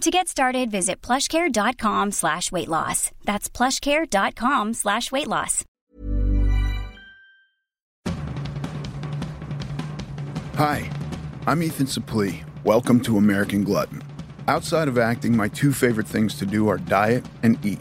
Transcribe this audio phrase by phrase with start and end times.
[0.00, 3.10] To get started, visit plushcare.com slash weight loss.
[3.24, 5.62] That's plushcare.com slash weight loss.
[10.54, 10.88] Hi,
[11.46, 12.44] I'm Ethan Suplee.
[12.64, 14.02] Welcome to American Glutton.
[14.48, 17.80] Outside of acting, my two favorite things to do are diet and eat.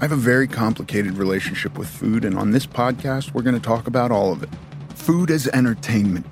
[0.00, 3.62] I have a very complicated relationship with food, and on this podcast, we're going to
[3.62, 4.50] talk about all of it
[4.96, 6.26] food as entertainment,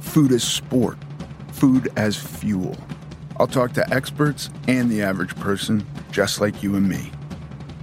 [0.00, 0.98] food as sport,
[1.50, 2.76] food as fuel.
[3.40, 7.12] I'll talk to experts and the average person, just like you and me.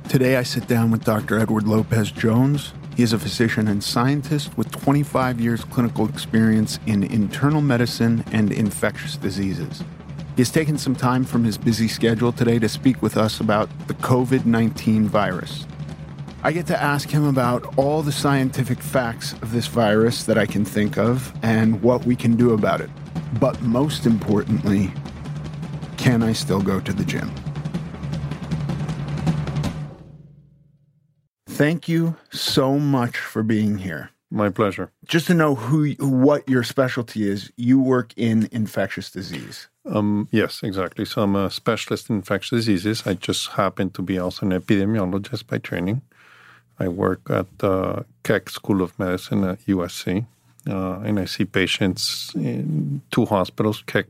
[0.10, 1.40] Today, I sit down with Dr.
[1.40, 2.74] Edward Lopez Jones.
[2.98, 8.52] He is a physician and scientist with 25 years clinical experience in internal medicine and
[8.52, 9.84] infectious diseases.
[10.36, 13.70] He has taken some time from his busy schedule today to speak with us about
[13.88, 15.66] the COVID 19 virus.
[16.44, 20.46] I get to ask him about all the scientific facts of this virus that I
[20.46, 22.90] can think of and what we can do about it.
[23.40, 24.92] But most importantly,
[25.98, 27.32] can I still go to the gym?
[31.48, 34.10] Thank you so much for being here.
[34.30, 34.92] My pleasure.
[35.06, 39.70] Just to know who, what your specialty is, you work in infectious disease.
[39.86, 41.06] Um, yes, exactly.
[41.06, 43.04] So I'm a specialist in infectious diseases.
[43.06, 46.02] I just happen to be also an epidemiologist by training.
[46.80, 50.26] I work at the Keck School of Medicine at USC,
[50.68, 54.08] uh, and I see patients in two hospitals, Keck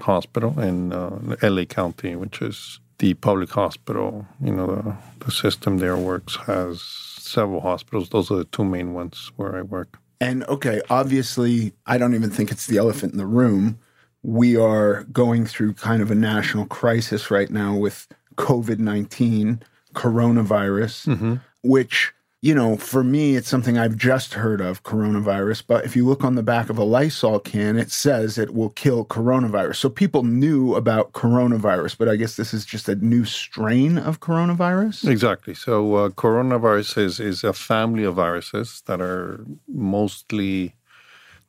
[0.00, 4.26] Hospital in uh, LA County, which is the public hospital.
[4.42, 8.08] You know, the, the system there works has several hospitals.
[8.10, 9.98] Those are the two main ones where I work.
[10.20, 13.78] And okay, obviously, I don't even think it's the elephant in the room.
[14.22, 18.06] We are going through kind of a national crisis right now with
[18.36, 19.62] COVID 19,
[19.94, 21.34] coronavirus, Mm-hmm.
[21.62, 22.12] which,
[22.44, 25.62] you know, for me, it's something I've just heard of coronavirus.
[25.66, 28.68] But if you look on the back of a Lysol can, it says it will
[28.68, 29.76] kill coronavirus.
[29.76, 34.20] So people knew about coronavirus, but I guess this is just a new strain of
[34.20, 35.08] coronavirus.
[35.08, 35.54] Exactly.
[35.54, 40.76] So uh, coronavirus is, is a family of viruses that are mostly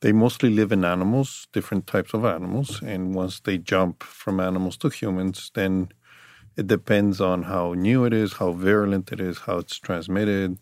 [0.00, 4.78] they mostly live in animals, different types of animals, and once they jump from animals
[4.78, 5.88] to humans, then
[6.56, 10.58] it depends on how new it is, how virulent it is, how it's transmitted,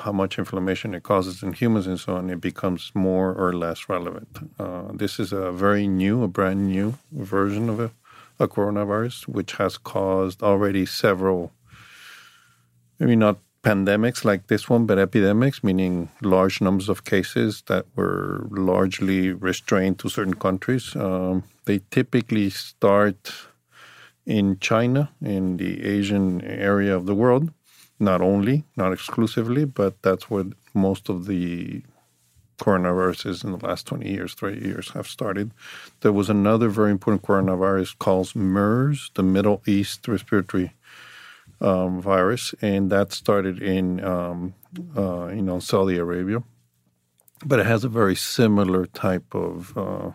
[0.00, 2.30] how much inflammation it causes in humans, and so on.
[2.30, 4.50] It becomes more or less relevant.
[4.58, 7.90] Uh, this is a very new, a brand new version of a,
[8.38, 11.52] a coronavirus, which has caused already several,
[12.98, 18.46] maybe not pandemics like this one, but epidemics, meaning large numbers of cases that were
[18.50, 20.96] largely restrained to certain countries.
[20.96, 23.32] Um, they typically start
[24.24, 27.50] in China, in the Asian area of the world,
[27.98, 31.82] not only, not exclusively, but that's where most of the
[32.58, 35.52] coronaviruses in the last 20 years, 30 years have started.
[36.00, 40.74] There was another very important coronavirus called MERS, the Middle East Respiratory
[41.60, 44.54] um, virus, and that started in um,
[44.96, 46.42] uh, you know Saudi Arabia,
[47.44, 50.10] but it has a very similar type of uh,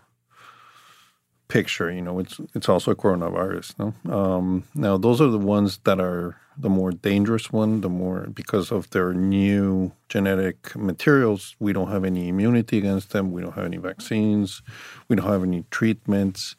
[1.53, 1.89] picture.
[1.97, 3.67] You know, it's it's also coronavirus.
[3.81, 3.87] No?
[4.17, 6.35] Um, now those are the ones that are
[6.65, 7.81] the more dangerous one.
[7.81, 13.31] The more because of their new genetic materials, we don't have any immunity against them.
[13.35, 14.61] We don't have any vaccines.
[15.07, 16.55] We don't have any treatments,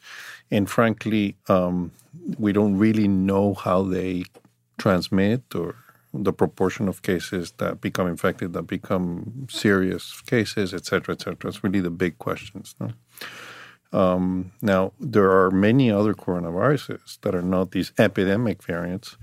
[0.55, 1.91] and frankly, um,
[2.45, 4.23] we don't really know how they
[4.77, 5.75] transmit or
[6.27, 11.49] the proportion of cases that become infected, that become serious cases, et cetera, et cetera.
[11.49, 12.75] It's really the big questions.
[12.79, 12.87] No?
[13.95, 19.17] Um, now, there are many other coronaviruses that are not these epidemic variants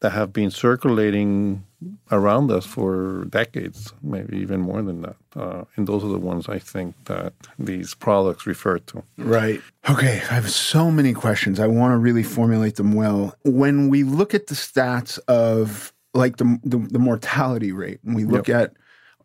[0.00, 1.64] that have been circulating
[2.10, 5.16] around us for decades, maybe even more than that.
[5.34, 9.02] Uh, and those are the ones I think that these products refer to.
[9.16, 9.60] Right.
[9.88, 10.22] Okay.
[10.30, 11.58] I have so many questions.
[11.58, 13.34] I want to really formulate them well.
[13.44, 18.24] When we look at the stats of like the, the, the mortality rate, and we
[18.24, 18.72] look yep.
[18.72, 18.76] at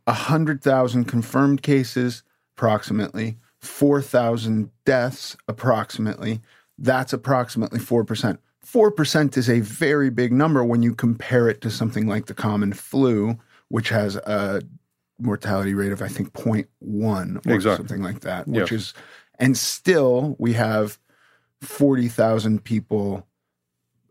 [0.06, 2.24] 100,000 confirmed cases,
[2.56, 6.42] approximately, 4,000 deaths, approximately,
[6.78, 8.38] that's approximately 4%.
[8.66, 12.74] 4% is a very big number when you compare it to something like the common
[12.74, 13.38] flu,
[13.70, 14.62] which has a
[15.20, 16.68] mortality rate of, I think, 0.1
[17.46, 17.78] or exactly.
[17.78, 18.82] something like that, which yes.
[18.82, 18.94] is,
[19.40, 21.00] and still we have
[21.62, 23.28] 40,000 people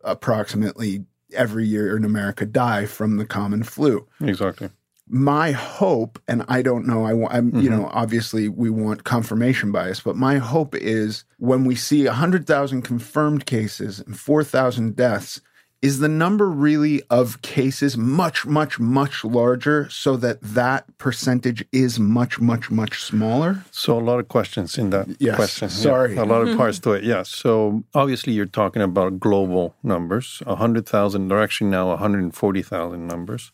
[0.04, 1.04] approximately
[1.34, 4.06] every year in America die from the common flu.
[4.20, 4.70] Exactly
[5.12, 7.60] my hope, and I don't know, I want, mm-hmm.
[7.60, 12.80] you know, obviously we want confirmation bias, but my hope is when we see 100,000
[12.80, 15.42] confirmed cases and 4,000 deaths,
[15.82, 21.98] is the number really of cases much, much, much larger so that that percentage is
[21.98, 23.64] much, much, much smaller?
[23.70, 25.68] So, a lot of questions in that yes, question.
[25.68, 26.14] Sorry.
[26.14, 27.04] Yeah, a lot of parts to it.
[27.04, 27.24] Yeah.
[27.24, 33.52] So, obviously, you're talking about global numbers 100,000, they're actually now 140,000 numbers.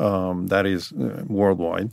[0.00, 1.90] Um, that is uh, worldwide.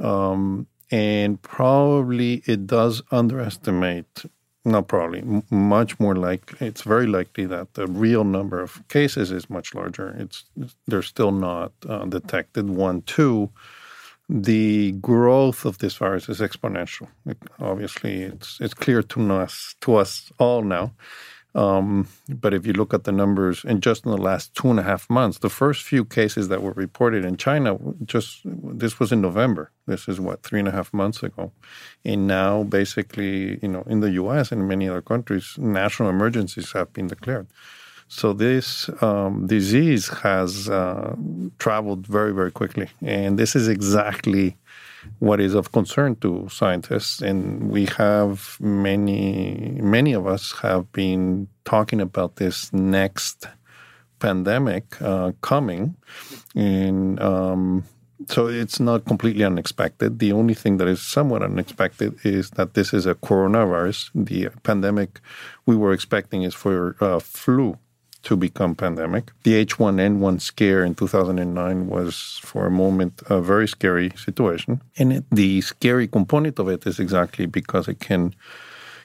[0.00, 4.24] Um, and probably it does underestimate,
[4.64, 9.30] not probably, m- much more likely, it's very likely that the real number of cases
[9.30, 10.16] is much larger.
[10.18, 10.44] It's
[10.86, 12.68] They're still not uh, detected.
[12.68, 13.50] One, two,
[14.28, 17.08] the growth of this virus is exponential.
[17.26, 20.92] It, obviously, it's it's clear to us to us all now
[21.54, 24.78] um, but if you look at the numbers, and just in the last two and
[24.78, 29.10] a half months, the first few cases that were reported in China, just this was
[29.10, 29.70] in November.
[29.86, 31.50] This is what three and a half months ago,
[32.04, 34.52] and now basically, you know, in the U.S.
[34.52, 37.48] and many other countries, national emergencies have been declared.
[38.12, 41.14] So this um, disease has uh,
[41.58, 44.56] traveled very, very quickly, and this is exactly
[45.18, 47.20] what is of concern to scientists.
[47.20, 53.46] And we have many, many of us have been talking about this next
[54.18, 55.96] pandemic uh, coming.
[56.54, 57.84] And um,
[58.28, 60.18] so it's not completely unexpected.
[60.18, 64.10] The only thing that is somewhat unexpected is that this is a coronavirus.
[64.14, 65.20] The pandemic
[65.66, 67.78] we were expecting is for uh, flu
[68.22, 69.32] to become pandemic.
[69.44, 74.82] The H1N1 scare in 2009 was, for a moment, a very scary situation.
[74.98, 78.34] And it, the scary component of it is exactly because it can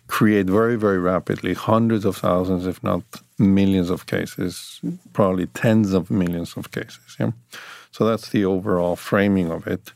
[0.08, 3.04] create very, very rapidly hundreds of thousands, if not
[3.40, 4.80] millions of cases,
[5.14, 7.16] probably tens of millions of cases.
[7.20, 7.32] Yeah?
[7.92, 9.94] So that's the overall framing of it.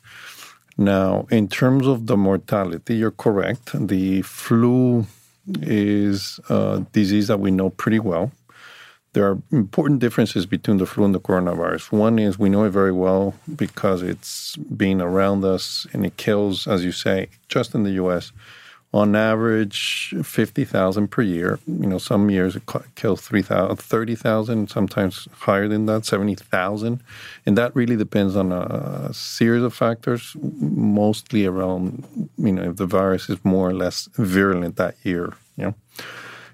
[0.78, 3.72] Now, in terms of the mortality, you're correct.
[3.74, 5.06] The flu
[5.62, 8.32] is a disease that we know pretty well
[9.14, 11.92] there are important differences between the flu and the coronavirus.
[11.92, 16.68] One is we know it very well because it's been around us and it kills,
[16.68, 18.32] as you say, just in the US,
[18.92, 21.60] on average 50,000 per year.
[21.68, 22.64] You know, some years it
[22.96, 27.04] kills 30,000, sometimes higher than that, 70,000.
[27.46, 32.04] And that really depends on a series of factors, mostly around,
[32.38, 35.76] you know, if the virus is more or less virulent that year, you know.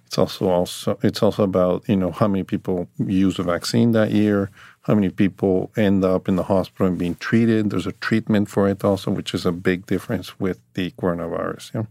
[0.06, 4.12] It's also also it's also about you know how many people use the vaccine that
[4.12, 4.52] year,
[4.84, 7.70] how many people end up in the hospital and being treated.
[7.70, 11.74] There's a treatment for it also, which is a big difference with the coronavirus.
[11.74, 11.84] Yeah?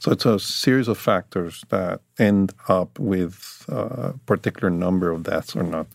[0.00, 5.54] So it's a series of factors that end up with a particular number of deaths
[5.54, 5.86] or not.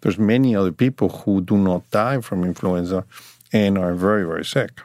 [0.00, 3.04] There's many other people who do not die from influenza
[3.52, 4.80] and are very very sick,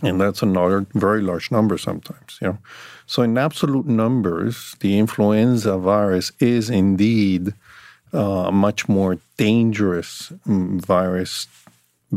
[0.00, 2.38] and that's another very large number sometimes.
[2.40, 2.58] You know.
[3.08, 7.54] So, in absolute numbers, the influenza virus is indeed
[8.12, 11.46] uh, a much more dangerous mm, virus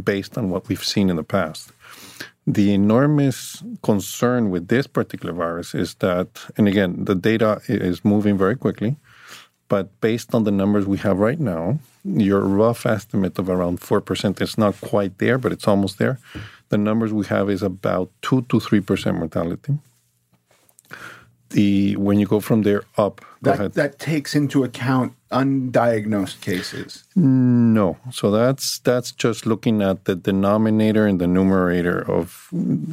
[0.04, 1.72] based on what we've seen in the past.
[2.46, 8.38] The enormous concern with this particular virus is that, and again, the data is moving
[8.38, 8.98] very quickly,
[9.70, 14.42] but based on the numbers we have right now, your rough estimate of around 4%
[14.42, 16.20] is not quite there, but it's almost there.
[16.68, 19.80] The numbers we have is about 2 to 3% mortality
[21.52, 27.04] the when you go from there up, That, that takes into account undiagnosed cases.
[27.16, 32.48] No, so that's that's just looking at the denominator and the numerator of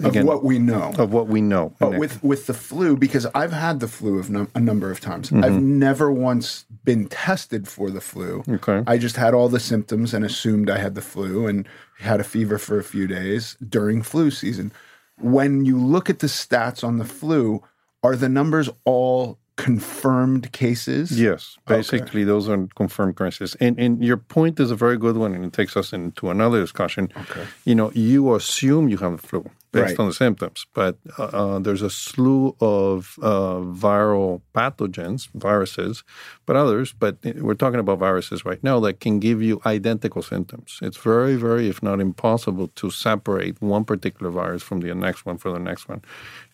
[0.05, 0.93] Of what we know.
[0.99, 1.73] of what we know.
[1.79, 4.91] But And with with the flu, because I've had the flu of num- a number
[4.91, 5.45] of times, Mm-hmm.
[5.45, 8.43] I've never once been tested for the flu.
[8.49, 8.83] Okay.
[8.87, 11.69] I just had all the symptoms and assumed I had the flu and
[12.01, 14.73] had a fever for a few days during flu season.
[15.21, 17.63] When you look at the stats on the flu,
[18.03, 21.21] are the numbers all confirmed cases?
[21.21, 23.57] Yes, basically those are confirmed cases.
[23.61, 26.61] And and your point is a very good one, and it takes us into another
[26.61, 27.11] discussion.
[27.17, 27.45] Okay.
[27.65, 30.01] You know, you assume you have the flu based Right.
[30.01, 36.05] on the symptoms, but uh, uh, there's a slew of uh, viral pathogens, viruses,
[36.47, 36.95] but others.
[36.99, 40.79] But we're talking about viruses right now that can give you identical symptoms.
[40.81, 45.39] It's very, very, if not impossible, to separate one particular virus from the next one
[45.39, 46.03] for the next one.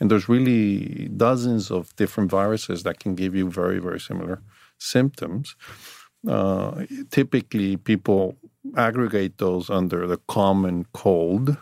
[0.01, 4.43] And there's really dozens of different viruses that can give you very, very similar
[4.79, 5.55] symptoms.
[6.27, 8.37] Uh, typically, people
[8.77, 11.57] aggregate those under the common cold.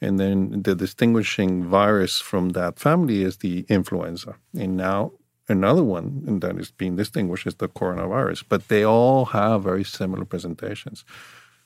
[0.00, 4.36] And then the distinguishing virus from that family is the influenza.
[4.56, 5.12] And now
[5.48, 8.44] another one that is being distinguished is the coronavirus.
[8.48, 11.04] But they all have very similar presentations.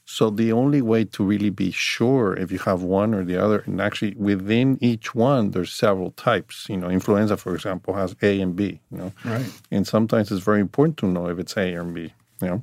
[0.05, 3.63] So the only way to really be sure if you have one or the other,
[3.67, 6.67] and actually within each one, there's several types.
[6.69, 8.81] You know, influenza, for example, has A and B.
[8.91, 9.47] You know, Right.
[9.71, 12.13] and sometimes it's very important to know if it's A or B.
[12.41, 12.63] You know,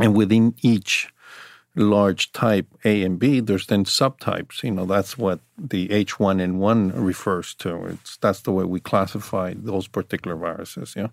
[0.00, 1.08] and within each
[1.78, 4.62] large type A and B, there's then subtypes.
[4.62, 7.84] You know, that's what the H1N1 refers to.
[7.86, 10.94] It's that's the way we classify those particular viruses.
[10.96, 11.08] Yeah.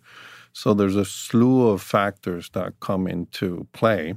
[0.54, 4.16] So there's a slew of factors that come into play.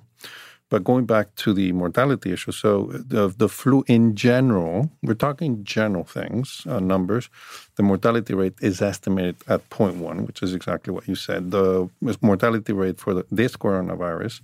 [0.71, 5.65] But going back to the mortality issue, so the, the flu in general, we're talking
[5.65, 7.31] general things, uh, numbers.
[7.77, 11.53] The mortality rate is estimated at 0.1, which is exactly what you said.
[11.53, 11.89] The
[12.21, 14.43] mortality rate for the, this coronavirus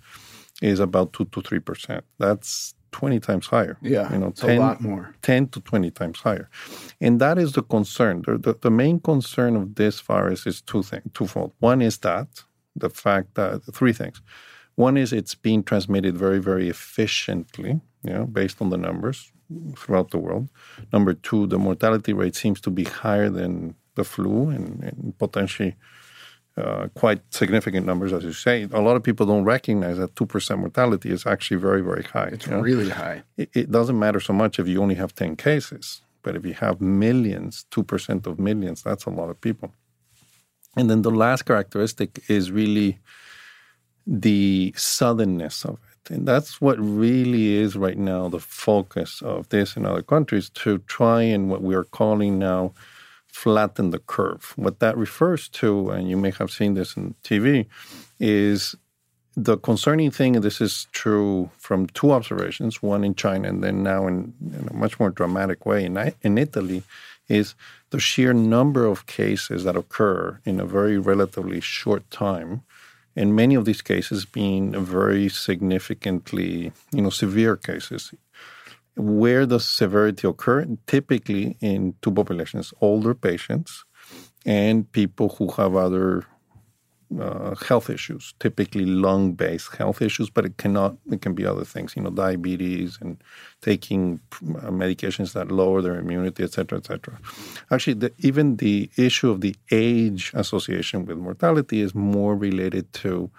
[0.62, 2.02] is about 2 to 3%.
[2.18, 3.76] That's 20 times higher.
[3.82, 5.14] Yeah, you know, it's a lot more.
[5.22, 6.48] 10 to 20 times higher.
[7.00, 8.22] And that is the concern.
[8.24, 11.52] The, the, the main concern of this virus is two things, twofold.
[11.58, 12.28] One is that,
[12.76, 14.22] the fact that, three things.
[14.76, 19.32] One is it's being transmitted very, very efficiently, you know, based on the numbers
[19.76, 20.48] throughout the world.
[20.92, 25.76] Number two, the mortality rate seems to be higher than the flu and, and potentially
[26.56, 28.68] uh, quite significant numbers, as you say.
[28.72, 32.28] A lot of people don't recognize that 2% mortality is actually very, very high.
[32.32, 32.60] It's you know?
[32.60, 33.22] really high.
[33.36, 36.54] it, it doesn't matter so much if you only have 10 cases, but if you
[36.54, 39.72] have millions, 2% of millions, that's a lot of people.
[40.76, 42.98] And then the last characteristic is really
[44.06, 46.10] the suddenness of it.
[46.12, 50.78] And that's what really is right now the focus of this in other countries to
[50.78, 52.74] try and what we are calling now
[53.34, 54.52] flatten the curve.
[54.54, 57.66] What that refers to, and you may have seen this in TV,
[58.20, 58.76] is
[59.36, 63.82] the concerning thing, and this is true from two observations, one in China and then
[63.82, 66.84] now in, in a much more dramatic way in, in Italy,
[67.28, 67.56] is
[67.90, 72.62] the sheer number of cases that occur in a very relatively short time.
[73.16, 78.14] And many of these cases being very significantly, you know, severe cases.
[78.96, 80.66] Where does severity occur?
[80.86, 83.84] Typically in two populations, older patients
[84.46, 86.26] and people who have other
[87.20, 90.96] uh, health issues, typically lung-based health issues, but it cannot.
[91.10, 93.22] It can be other things, you know, diabetes and
[93.60, 97.18] taking uh, medications that lower their immunity, et cetera, et cetera.
[97.70, 103.30] Actually, the, even the issue of the age association with mortality is more related to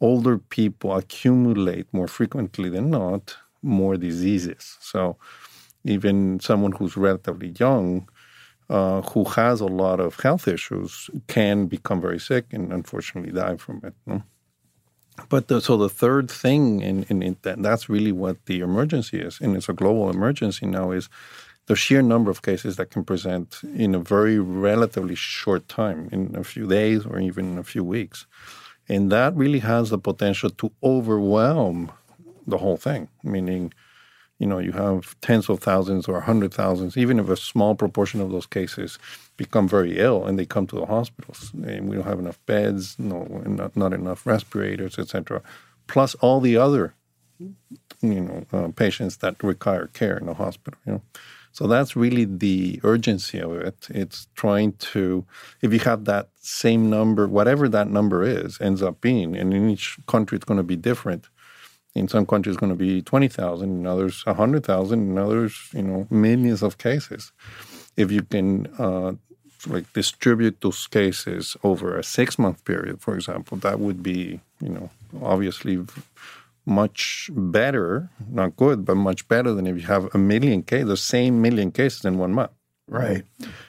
[0.00, 4.76] older people accumulate more frequently than not more diseases.
[4.80, 5.16] So,
[5.84, 8.08] even someone who's relatively young
[8.72, 13.56] uh, who has a lot of health issues can become very sick and unfortunately die
[13.56, 13.94] from it.
[14.06, 14.22] No?
[15.28, 19.20] But the, so the third thing, in, in, in that, that's really what the emergency
[19.20, 21.10] is, and it's a global emergency now, is
[21.66, 26.34] the sheer number of cases that can present in a very relatively short time, in
[26.34, 28.26] a few days or even in a few weeks.
[28.88, 31.92] And that really has the potential to overwhelm
[32.46, 33.72] the whole thing, meaning
[34.42, 38.20] you know, you have tens of thousands or hundred thousands, even if a small proportion
[38.20, 38.98] of those cases
[39.36, 42.96] become very ill and they come to the hospitals, and we don't have enough beds,
[42.98, 45.42] no, not, not enough respirators, etc.
[45.86, 46.94] Plus all the other,
[47.38, 50.80] you know, uh, patients that require care in the hospital.
[50.86, 51.02] You know,
[51.52, 53.86] so that's really the urgency of it.
[53.90, 55.24] It's trying to,
[55.60, 59.70] if you have that same number, whatever that number is, ends up being, and in
[59.70, 61.28] each country it's going to be different
[61.94, 66.62] in some countries, going to be 20,000, in others, 100,000, in others, you know, millions
[66.62, 67.32] of cases.
[67.96, 69.12] If you can uh,
[69.66, 74.68] like distribute those cases over a six month period, for example, that would be, you
[74.68, 74.90] know,
[75.22, 75.84] obviously
[76.64, 80.96] much better, not good, but much better than if you have a million cases, the
[80.96, 82.52] same million cases in one month.
[82.88, 83.24] Right.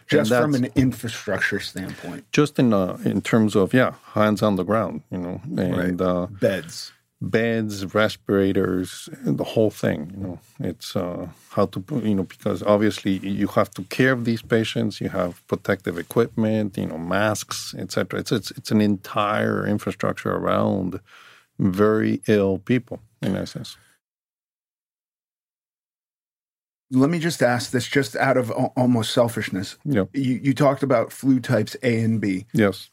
[0.08, 2.30] Just from an infrastructure standpoint.
[2.32, 6.08] Just in uh, in terms of yeah, hands on the ground, you know, and right.
[6.08, 6.92] uh, beds,
[7.24, 10.12] beds, respirators, the whole thing.
[10.16, 14.26] You know, it's uh, how to you know because obviously you have to care of
[14.26, 15.00] these patients.
[15.00, 18.20] You have protective equipment, you know, masks, etc.
[18.20, 21.00] It's it's it's an entire infrastructure around
[21.60, 23.78] very ill people in essence.
[26.92, 29.78] Let me just ask this, just out of almost selfishness.
[29.84, 30.04] Yeah.
[30.14, 32.46] You, you talked about flu types A and B.
[32.54, 32.92] Yes.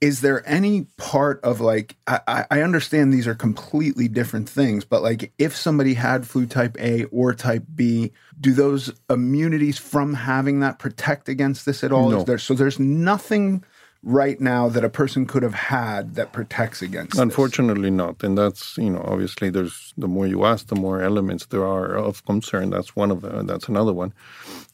[0.00, 5.02] Is there any part of like I, I understand these are completely different things, but
[5.02, 10.60] like if somebody had flu type A or type B, do those immunities from having
[10.60, 12.10] that protect against this at all?
[12.10, 12.22] No.
[12.22, 13.64] There, so there's nothing
[14.04, 17.96] right now that a person could have had that protects against unfortunately this?
[17.96, 21.64] not and that's you know obviously there's the more you ask the more elements there
[21.64, 22.70] are of concern.
[22.70, 24.12] That's one of them that's another one.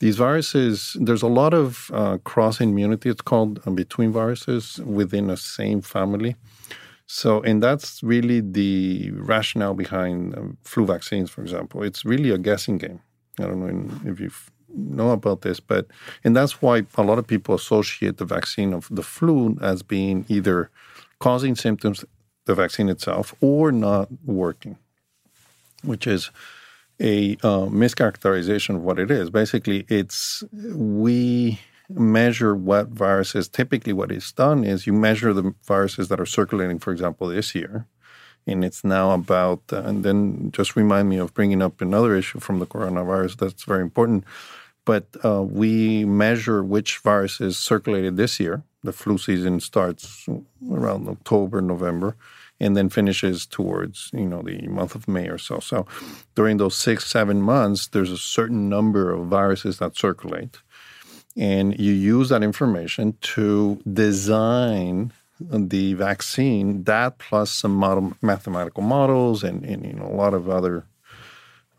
[0.01, 5.31] These viruses there's a lot of uh, cross immunity it's called uh, between viruses within
[5.31, 6.35] a same family.
[7.07, 11.83] So and that's really the rationale behind um, flu vaccines for example.
[11.85, 13.01] It's really a guessing game.
[13.39, 15.87] I don't know if you've know about this, but
[16.25, 20.25] and that's why a lot of people associate the vaccine of the flu as being
[20.29, 20.71] either
[21.19, 22.05] causing symptoms,
[22.47, 24.79] the vaccine itself, or not working,
[25.83, 26.31] which is
[27.01, 29.31] a uh, mischaracterization of what it is.
[29.31, 31.59] Basically, it's we
[31.89, 33.49] measure what viruses.
[33.49, 37.55] Typically, what is done is you measure the viruses that are circulating, for example, this
[37.55, 37.87] year.
[38.47, 42.41] And it's now about, uh, and then just remind me of bringing up another issue
[42.41, 44.25] from the coronavirus that's very important
[44.85, 48.63] but uh, we measure which viruses circulated this year.
[48.83, 50.27] The flu season starts
[50.71, 52.17] around October, November,
[52.59, 55.61] and then finishes towards you know the month of May or so.
[55.61, 55.87] So
[56.35, 60.59] during those six, seven months, there's a certain number of viruses that circulate,
[61.37, 66.85] and you use that information to design the vaccine.
[66.85, 70.85] That plus some model, mathematical models and, and you know a lot of other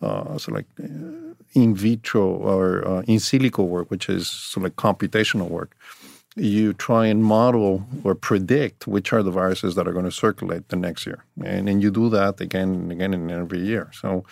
[0.02, 0.66] uh, so like.
[0.82, 5.76] Uh, in vitro or uh, in silico work, which is sort of like computational work,
[6.36, 10.70] you try and model or predict which are the viruses that are going to circulate
[10.70, 11.26] the next year.
[11.44, 13.92] And then you do that again and again and every year.
[13.94, 14.24] So,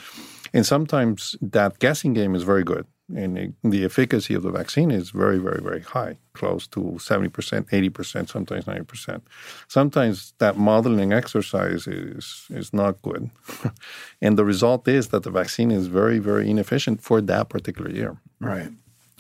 [0.54, 5.10] and sometimes that guessing game is very good and the efficacy of the vaccine is
[5.10, 9.22] very, very, very high, close to 70%, 80%, sometimes 90%.
[9.68, 13.30] Sometimes that modeling exercise is, is not good.
[14.22, 18.18] and the result is that the vaccine is very, very inefficient for that particular year.
[18.40, 18.70] Right.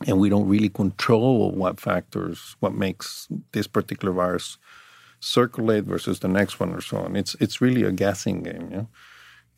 [0.08, 4.58] And we don't really control what factors, what makes this particular virus
[5.20, 7.16] circulate versus the next one or so on.
[7.16, 8.70] It's, it's really a guessing game.
[8.72, 8.84] Yeah?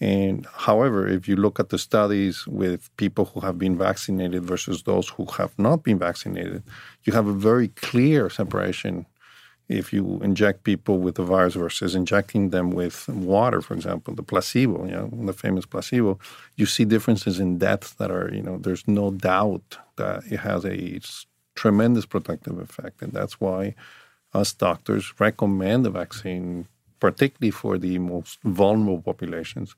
[0.01, 4.81] And however, if you look at the studies with people who have been vaccinated versus
[4.81, 6.63] those who have not been vaccinated,
[7.03, 9.05] you have a very clear separation
[9.69, 14.23] if you inject people with the virus versus injecting them with water, for example, the
[14.23, 16.19] placebo, you know, the famous placebo,
[16.57, 20.65] you see differences in death that are, you know, there's no doubt that it has
[20.65, 20.99] a
[21.55, 23.01] tremendous protective effect.
[23.01, 23.75] And that's why
[24.33, 26.67] us doctors recommend the vaccine
[27.01, 29.75] particularly for the most vulnerable populations.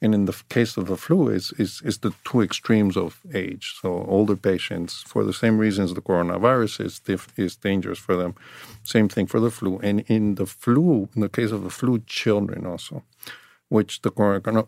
[0.00, 3.74] And in the case of the flu, is is is the two extremes of age.
[3.80, 6.94] So older patients, for the same reasons the coronavirus is
[7.36, 8.32] is dangerous for them.
[8.84, 9.80] Same thing for the flu.
[9.88, 13.02] And in the flu, in the case of the flu, children also,
[13.76, 14.12] which the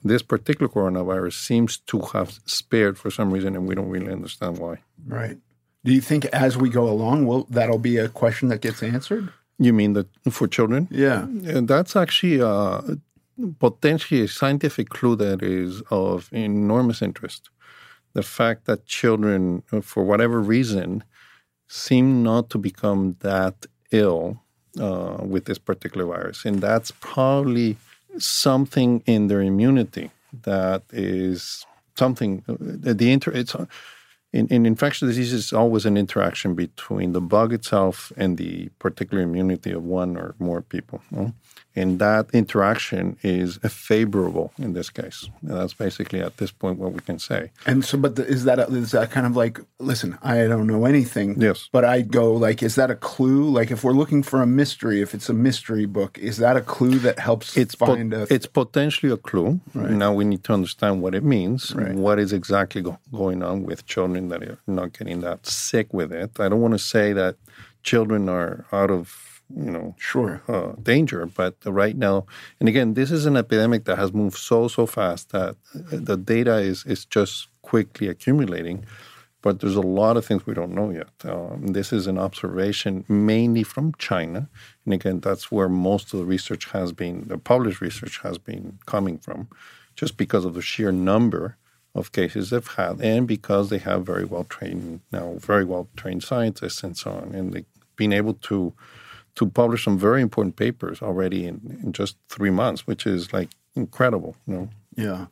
[0.03, 4.59] this particular coronavirus seems to have spared for some reason, and we don't really understand
[4.59, 4.75] why.
[5.07, 5.37] Right.
[5.85, 9.33] Do you think as we go along, will that'll be a question that gets answered?
[9.59, 10.89] You mean that for children?
[10.91, 11.23] Yeah.
[11.23, 12.81] And that's actually uh,
[13.59, 17.51] potentially a scientific clue that is of enormous interest.
[18.13, 21.05] The fact that children, for whatever reason,
[21.67, 24.41] seem not to become that ill
[24.81, 26.45] uh, with this particular virus.
[26.45, 27.77] And that's probably
[28.19, 30.11] something in their immunity
[30.43, 31.67] that is
[31.97, 33.55] something, uh, the inter, it's,
[34.33, 39.23] in, in infectious diseases, it's always an interaction between the bug itself and the particular
[39.23, 41.01] immunity of one or more people.
[41.77, 45.31] And that interaction is favorable in this case.
[45.43, 47.53] And that's basically at this point what we can say.
[47.67, 50.67] And so, but the, is that a, is that kind of like, listen, I don't
[50.67, 51.41] know anything.
[51.41, 51.69] Yes.
[51.71, 53.49] But I go like, is that a clue?
[53.49, 56.63] Like, if we're looking for a mystery, if it's a mystery book, is that a
[56.63, 58.27] clue that helps it's find po- a?
[58.29, 59.61] It's potentially a clue.
[59.75, 59.91] Right.
[59.91, 61.75] Now we need to understand what it means.
[61.75, 61.95] Right.
[61.95, 66.13] What is exactly go- going on with children that are not getting that sick with
[66.13, 66.41] it?
[66.41, 67.37] I don't want to say that
[67.85, 70.43] children are out of you know Sure.
[70.49, 71.27] uh, danger.
[71.27, 72.27] But right now,
[72.61, 76.57] and again, this is an epidemic that has moved so so fast that the data
[76.57, 78.85] is is just quickly accumulating.
[79.41, 81.11] But there's a lot of things we don't know yet.
[81.25, 84.49] Um, this is an observation mainly from China,
[84.85, 88.81] and again, that's where most of the research has been, the published research has been
[88.87, 89.47] coming from,
[89.95, 91.57] just because of the sheer number
[91.95, 96.25] of cases they've had, and because they have very well trained now, very well trained
[96.25, 98.73] scientists and so on, and they've been able to
[99.39, 103.51] to publish some very important papers already in, in just three months, which is like
[103.75, 104.37] incredible.
[104.47, 104.69] You know.
[104.97, 105.27] Yeah.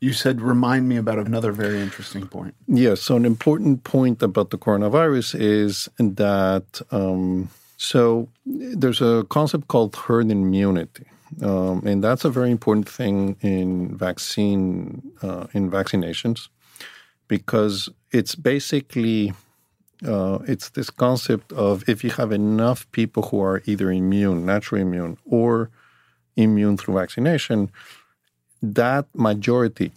[0.00, 2.54] You said remind me about another very interesting point.
[2.66, 3.00] Yes.
[3.02, 9.94] So an important point about the coronavirus is that um, so there's a concept called
[9.94, 11.06] herd immunity.
[11.40, 16.48] Um, and that's a very important thing in vaccine uh, in vaccinations
[17.28, 19.32] because it's basically
[20.06, 24.82] uh, it's this concept of if you have enough people who are either immune, naturally
[24.82, 25.70] immune, or
[26.36, 27.70] immune through vaccination,
[28.62, 29.92] that majority,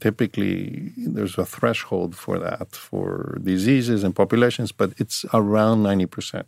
[0.00, 6.44] typically there's a threshold for that for diseases and populations, but it's around 90%,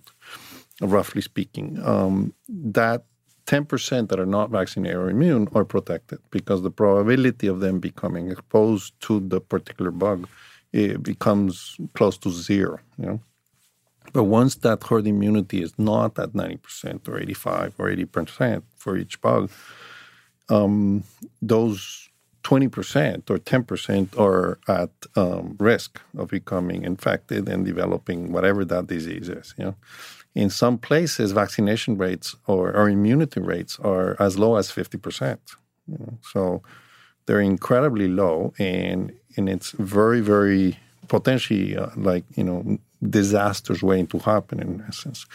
[0.80, 1.78] roughly speaking.
[1.84, 3.04] Um, that
[3.46, 8.30] 10% that are not vaccinated or immune are protected because the probability of them becoming
[8.30, 10.28] exposed to the particular bug
[10.76, 12.78] it becomes close to zero.
[12.98, 13.20] You know?
[14.12, 19.20] But once that herd immunity is not at 90% or 85 or 80% for each
[19.20, 19.50] bug,
[20.48, 21.02] um,
[21.40, 22.08] those
[22.44, 29.28] 20% or 10% are at um, risk of becoming infected and developing whatever that disease
[29.28, 29.54] is.
[29.58, 29.76] You know?
[30.34, 35.38] In some places, vaccination rates or, or immunity rates are as low as 50%.
[35.88, 36.18] You know?
[36.32, 36.62] So
[37.26, 44.06] they're incredibly low, and, and it's very, very potentially uh, like, you know, disasters waiting
[44.08, 45.26] to happen in essence.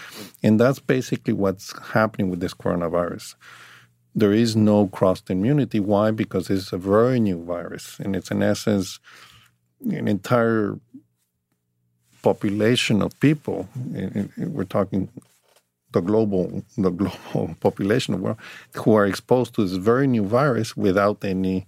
[0.41, 3.36] And that's basically what's happening with this coronavirus
[4.13, 5.80] there is no crossed immunity.
[5.80, 6.12] Why?
[6.12, 8.99] Because it's a very new virus, and it's in essence
[9.89, 10.77] an entire
[12.21, 13.67] population of people.
[14.38, 15.10] We're talking
[15.93, 18.38] the global the global population of world
[18.75, 21.67] who are exposed to this very new virus without any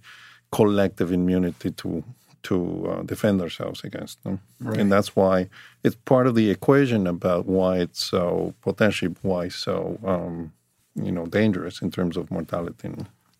[0.52, 2.04] collective immunity to
[2.44, 4.38] to uh, defend ourselves against them.
[4.60, 4.78] Right.
[4.78, 5.48] And that's why
[5.82, 10.52] it's part of the equation about why it's so potentially why so um,
[10.94, 12.90] you know dangerous in terms of mortality.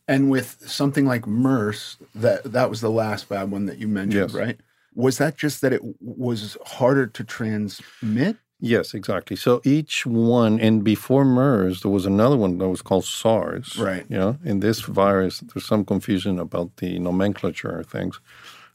[0.07, 4.33] And with something like MERS, that that was the last bad one that you mentioned,
[4.33, 4.35] yes.
[4.35, 4.59] right?
[4.95, 8.37] Was that just that it was harder to transmit?
[8.65, 9.37] Yes, exactly.
[9.37, 13.77] So each one, and before MERS, there was another one that was called SARS.
[13.79, 14.07] Right.
[14.09, 14.15] Yeah.
[14.15, 14.39] You know?
[14.43, 18.21] In this virus, there's some confusion about the nomenclature of things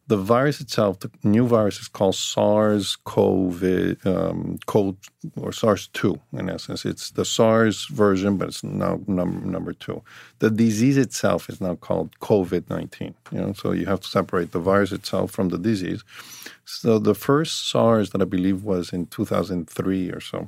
[0.10, 3.63] the virus itself, the new virus is called SARS-CoV
[4.08, 4.58] um,
[5.38, 6.84] or SARS-2 in essence.
[6.84, 10.02] It's the SARS version, but it's now num- number two.
[10.39, 13.13] The disease itself is now called COVID-19.
[13.32, 16.04] You know, so you have to separate the virus itself from the disease.
[16.65, 20.48] So the first SARS that I believe was in 2003 or so.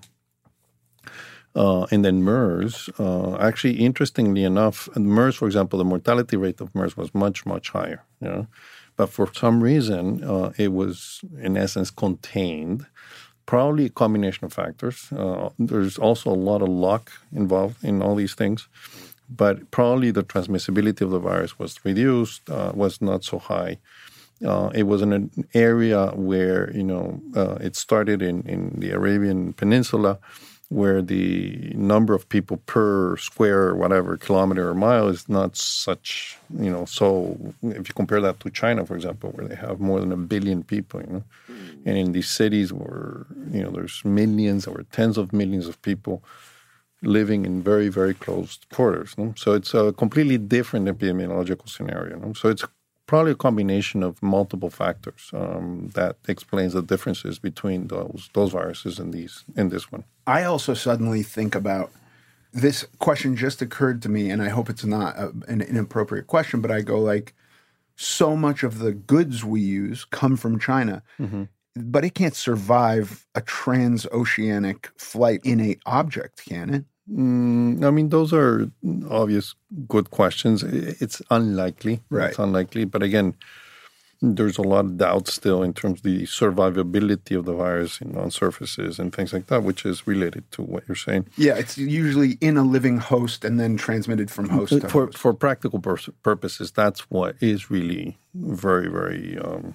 [1.53, 6.73] Uh, and then MERS, uh, actually, interestingly enough, MERS, for example, the mortality rate of
[6.73, 8.03] MERS was much, much higher.
[8.21, 8.47] You know?
[8.95, 12.85] But for some reason, uh, it was in essence contained.
[13.45, 15.11] Probably a combination of factors.
[15.11, 18.67] Uh, there's also a lot of luck involved in all these things,
[19.29, 23.77] but probably the transmissibility of the virus was reduced, uh, was not so high.
[24.45, 28.91] Uh, it was in an area where you know uh, it started in, in the
[28.91, 30.19] Arabian Peninsula,
[30.71, 36.37] where the number of people per square or whatever kilometer or mile is not such
[36.57, 39.99] you know so if you compare that to china for example where they have more
[39.99, 41.23] than a billion people you know
[41.85, 46.23] and in these cities where you know there's millions or tens of millions of people
[47.01, 49.33] living in very very closed quarters no?
[49.35, 52.31] so it's a completely different epidemiological scenario no?
[52.31, 52.63] so it's
[53.11, 58.99] probably a combination of multiple factors um, that explains the differences between those those viruses
[58.99, 60.05] and these in this one.
[60.25, 61.91] I also suddenly think about
[62.53, 66.61] this question just occurred to me, and I hope it's not a, an inappropriate question,
[66.61, 67.33] but I go like,
[67.97, 71.03] so much of the goods we use come from China.
[71.19, 71.43] Mm-hmm.
[71.75, 76.85] But it can't survive a transoceanic flight in a object, can it?
[77.09, 78.69] Mm, I mean, those are
[79.09, 79.55] obvious
[79.87, 80.63] good questions.
[80.63, 82.01] It's unlikely.
[82.09, 82.29] Right.
[82.29, 82.85] It's unlikely.
[82.85, 83.35] But again,
[84.21, 88.15] there's a lot of doubt still in terms of the survivability of the virus in,
[88.15, 91.25] on surfaces and things like that, which is related to what you're saying.
[91.37, 95.17] Yeah, it's usually in a living host and then transmitted from host to for, host.
[95.17, 99.73] For practical pur- purposes, that's what is really very, very um,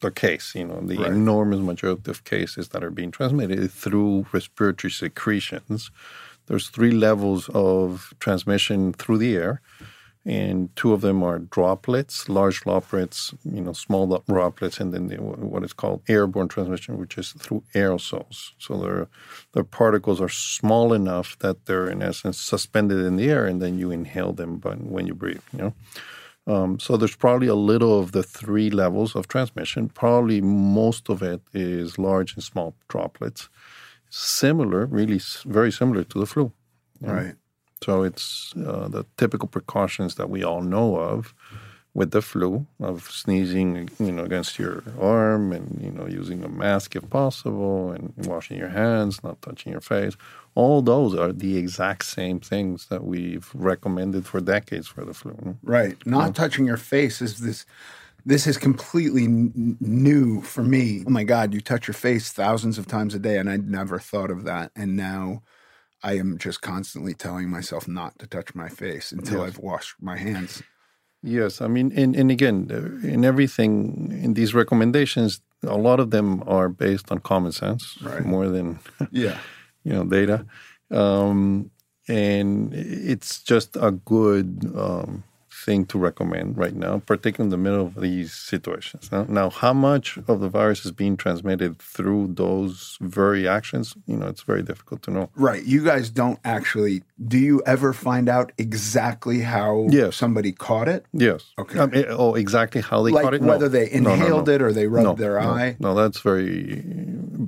[0.00, 0.54] the case.
[0.54, 1.10] You know, the Right.
[1.10, 5.90] enormous majority of cases that are being transmitted through respiratory secretions.
[6.46, 9.60] There's three levels of transmission through the air,
[10.24, 15.16] and two of them are droplets, large droplets, you know, small droplets, and then the,
[15.16, 18.52] what is called airborne transmission, which is through aerosols.
[18.58, 19.08] So their
[19.52, 23.78] their particles are small enough that they're in essence suspended in the air, and then
[23.78, 25.42] you inhale them but when you breathe.
[25.52, 25.74] You know.
[26.46, 29.88] Um, so there's probably a little of the three levels of transmission.
[29.88, 33.48] Probably most of it is large and small droplets,
[34.12, 36.52] similar, really very similar to the flu.
[37.00, 37.34] Right.
[37.82, 41.34] So it's uh, the typical precautions that we all know of
[41.94, 46.48] with the flu of sneezing, you know, against your arm and you know using a
[46.48, 50.16] mask if possible and washing your hands, not touching your face.
[50.54, 55.56] All those are the exact same things that we've recommended for decades for the flu.
[55.62, 55.96] Right.
[56.06, 57.66] Not touching your face is this.
[58.24, 61.02] This is completely n- new for me.
[61.06, 63.98] Oh my God, you touch your face thousands of times a day, and I'd never
[63.98, 64.70] thought of that.
[64.76, 65.42] And now
[66.02, 70.16] I am just constantly telling myself not to touch my face until I've washed my
[70.16, 70.62] hands.
[71.22, 76.10] Yes, I mean, and, and again, uh, in everything in these recommendations, a lot of
[76.10, 78.24] them are based on common sense Right.
[78.24, 78.80] more than
[79.12, 79.38] Yeah.
[79.84, 80.44] you know data,
[80.90, 81.70] um,
[82.08, 85.22] and it's just a good um,
[85.64, 89.10] thing to recommend right now, particularly in the middle of these situations.
[89.12, 93.94] Now, how much of the virus is being transmitted through those very actions?
[94.06, 95.30] You know, it's very difficult to know.
[95.36, 95.64] Right.
[95.64, 97.02] You guys don't actually.
[97.34, 100.16] Do you ever find out exactly how Yes.
[100.16, 101.06] somebody caught it?
[101.12, 101.40] Yes.
[101.58, 101.78] Okay.
[101.78, 103.42] Um, eh, oh, exactly how they Like caught it?
[103.42, 104.52] whether they No, no, no, inhaled no.
[104.54, 105.76] it or they rubbed No, their no, eye?
[105.78, 106.82] No, that's very.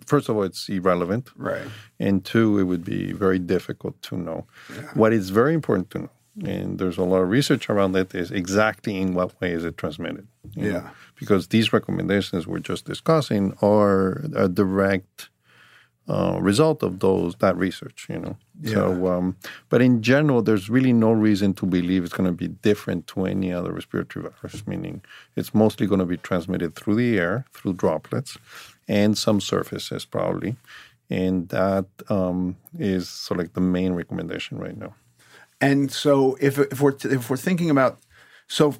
[0.06, 1.30] First of all, it's irrelevant.
[1.36, 1.66] Right.
[1.98, 4.46] And two, it would be very difficult to know.
[4.94, 6.10] What is very important to know,
[6.42, 9.76] and there's a lot of research around it, is exactly in what way is it
[9.76, 10.26] transmitted.
[10.54, 10.78] you know?
[10.78, 10.90] Yeah.
[11.18, 15.30] Because these recommendations we're just discussing are a direct
[16.08, 18.06] uh, result of those that research.
[18.10, 18.36] You know.
[18.64, 19.36] So, um,
[19.68, 23.24] but in general, there's really no reason to believe it's going to be different to
[23.24, 24.66] any other respiratory virus.
[24.66, 25.02] Meaning,
[25.36, 28.36] it's mostly going to be transmitted through the air, through droplets,
[28.86, 30.56] and some surfaces probably,
[31.08, 34.94] and that um, is sort of like the main recommendation right now.
[35.60, 37.98] And so if if we're if we're thinking about
[38.48, 38.74] so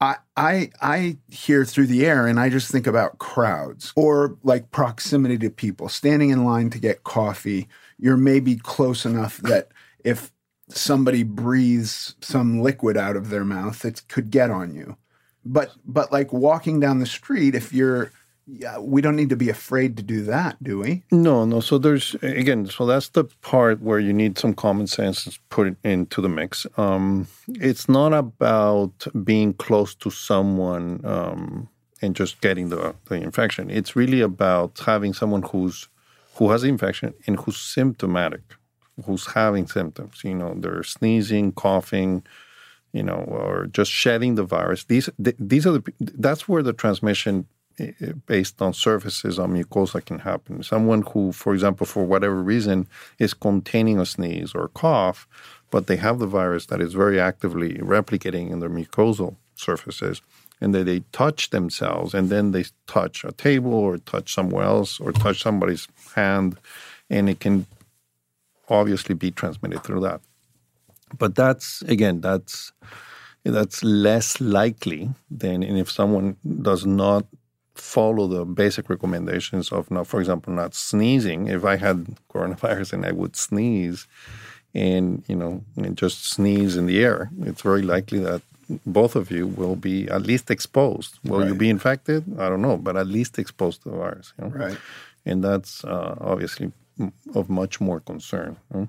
[0.00, 4.70] I I I hear through the air and I just think about crowds or like
[4.70, 7.68] proximity to people standing in line to get coffee.
[7.98, 9.68] You're maybe close enough that
[10.02, 10.32] if
[10.68, 14.96] somebody breathes some liquid out of their mouth it could get on you.
[15.44, 18.12] But but like walking down the street if you're
[18.52, 21.60] yeah, we don't need to be afraid to do that do we No, no.
[21.60, 22.66] So there's again.
[22.66, 26.66] So that's the part where you need some common sense put into the mix.
[26.76, 31.68] Um, it's not about being close to someone um,
[32.02, 33.70] and just getting the, the infection.
[33.70, 35.88] It's really about having someone who's
[36.34, 38.42] who has the infection and who's symptomatic,
[39.04, 40.22] who's having symptoms.
[40.24, 42.24] You know, they're sneezing, coughing,
[42.92, 44.84] you know, or just shedding the virus.
[44.84, 47.46] These th- these are the that's where the transmission
[47.80, 50.62] Eh, eh, based on surfaces on mucosa can happen.
[50.62, 52.86] Someone who, for example, for whatever reason,
[53.18, 55.26] is containing a sneeze or cough,
[55.70, 60.20] but they have the virus that is very actively replicating in their mucosal surfaces,
[60.60, 65.00] and then they touch themselves, and then they touch a table or touch somewhere else
[65.00, 66.58] or touch somebody's hand,
[67.08, 67.66] and it can
[68.68, 70.20] obviously be transmitted through that.
[71.16, 72.72] But that's again, that's
[73.44, 77.24] that's less likely than if someone does not
[77.80, 81.48] follow the basic recommendations of not, for example, not sneezing.
[81.48, 84.06] If I had coronavirus and I would sneeze
[84.74, 88.42] and, you know, and just sneeze in the air, it's very likely that
[88.86, 91.18] both of you will be at least exposed.
[91.24, 92.38] Will you be infected?
[92.38, 94.32] I don't know, but at least exposed to the virus.
[94.38, 94.50] You know?
[94.50, 94.78] Right.
[95.26, 96.72] And that's uh, obviously
[97.34, 98.56] of much more concern.
[98.72, 98.88] you know?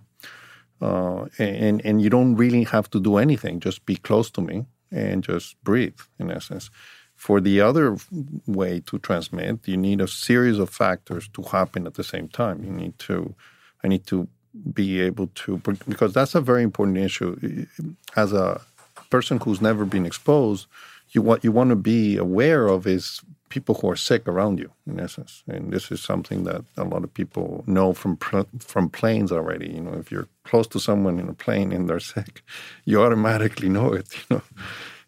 [0.81, 3.59] uh, and and you don't really have to do anything.
[3.59, 5.99] Just be close to me and just breathe.
[6.19, 6.69] In essence,
[7.21, 7.97] for the other
[8.47, 12.63] way to transmit, you need a series of factors to happen at the same time.
[12.63, 13.35] You need to,
[13.83, 14.27] I need to
[14.73, 15.57] be able to
[15.87, 17.67] because that's a very important issue.
[18.15, 18.61] As a
[19.11, 20.65] person who's never been exposed,
[21.11, 24.71] you what you want to be aware of is people who are sick around you,
[24.87, 25.43] in essence.
[25.47, 28.17] And this is something that a lot of people know from
[28.73, 29.69] from planes already.
[29.75, 32.41] You know, if you're close to someone in a plane and they're sick,
[32.85, 34.07] you automatically know it.
[34.17, 34.43] You know,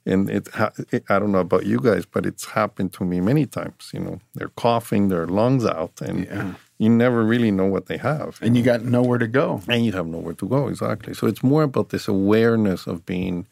[0.06, 0.48] and it,
[0.92, 3.90] it, i don't know about you guys, but it's happened to me many times.
[3.94, 6.54] You know, they're coughing their lungs out, and Yeah.
[6.78, 8.38] you never really know what they have.
[8.42, 11.44] and you got nowhere to go and you have nowhere to go exactly so it's
[11.44, 13.46] more about this awareness of being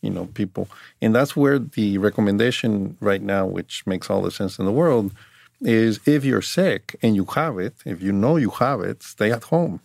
[0.00, 0.68] you know, people.
[1.02, 5.10] And that's where the recommendation right now, which makes all the sense in the world,
[5.60, 9.32] is if you're sick and you have it, if you know you have it, stay
[9.32, 9.80] at home.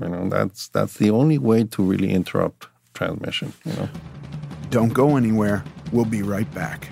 [0.00, 3.88] You know, that's that's the only way to really interrupt transmission, you know.
[4.70, 5.64] Don't go anywhere.
[5.92, 6.90] We'll be right back.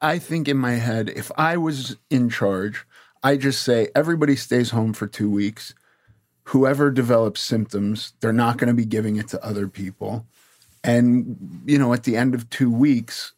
[0.00, 2.86] I think in my head, if I was in charge,
[3.22, 5.74] I just say everybody stays home for two weeks.
[6.44, 10.26] Whoever develops symptoms, they're not going to be giving it to other people.
[10.82, 13.32] And, you know, at the end of two weeks,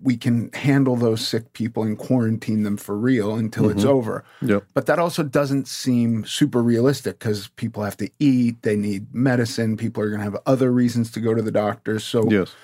[0.00, 3.90] we can handle those sick people and quarantine them for real until it's mm-hmm.
[3.90, 4.24] over.
[4.42, 4.64] Yep.
[4.74, 9.76] But that also doesn't seem super realistic because people have to eat, they need medicine,
[9.76, 11.98] people are going to have other reasons to go to the doctor.
[11.98, 12.54] So, Yes.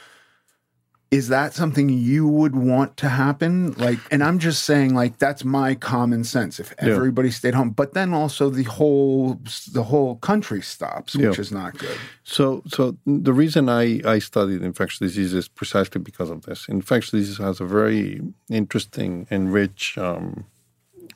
[1.12, 3.72] Is that something you would want to happen?
[3.74, 6.58] Like, and I'm just saying, like, that's my common sense.
[6.58, 6.88] If Yeah.
[6.96, 9.38] everybody stayed home, but then also the whole
[9.72, 11.42] the whole country stops, which Yeah.
[11.44, 11.98] is not good.
[12.24, 16.66] So, so the reason I, I studied infectious disease is precisely because of this.
[16.66, 20.46] Infectious disease has a very interesting and rich um,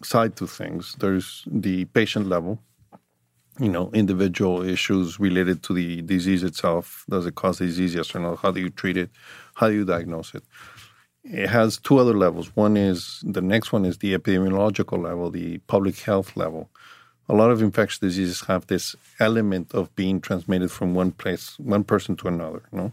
[0.05, 0.95] side to things.
[0.99, 2.59] There's the patient level,
[3.59, 7.05] you know, individual issues related to the disease itself.
[7.09, 7.95] Does it cause disease?
[7.95, 8.37] Yes or no?
[8.37, 9.11] How do you treat it?
[9.55, 10.43] How do you diagnose it?
[11.25, 12.55] It has two other levels.
[12.55, 16.71] One is the next one is the epidemiological level, the public health level
[17.29, 21.83] a lot of infectious diseases have this element of being transmitted from one place, one
[21.83, 22.93] person to another, you know?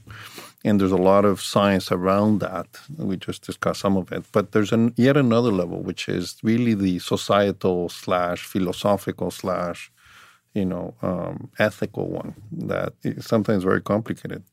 [0.66, 2.68] And there's a lot of science around that.
[2.98, 4.24] We just discussed some of it.
[4.32, 9.92] But there's an, yet another level, which is really the societal slash philosophical slash,
[10.54, 14.44] you know, um, ethical one that is sometimes very complicated.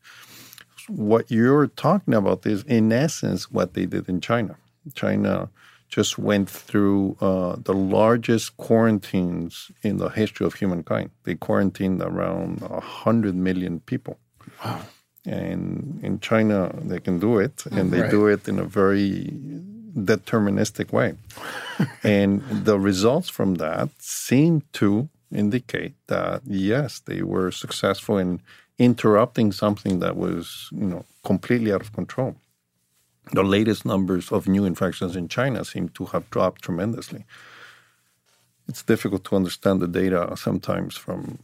[0.88, 4.56] What you're talking about is, in essence, what they did in China.
[4.94, 5.50] China
[5.88, 11.10] just went through uh, the largest quarantines in the history of humankind.
[11.24, 14.18] They quarantined around 100 million people.
[14.64, 14.80] Wow.
[15.26, 18.10] And in China, they can do it, and they Right.
[18.10, 19.30] do it in a very
[19.94, 21.14] deterministic way.
[22.02, 28.40] and the results from that seem to indicate that, yes, they were successful in
[28.78, 32.34] interrupting something that was, you know, completely out of control
[33.32, 37.24] the latest numbers of new infections in China seem to have dropped tremendously.
[38.68, 41.40] It's difficult to understand the data sometimes from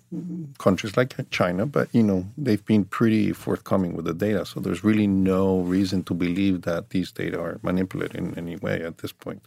[0.59, 4.46] countries like China, but you know they've been pretty forthcoming with the data.
[4.46, 8.83] So there's really no reason to believe that these data are manipulated in any way
[8.83, 9.42] at this point.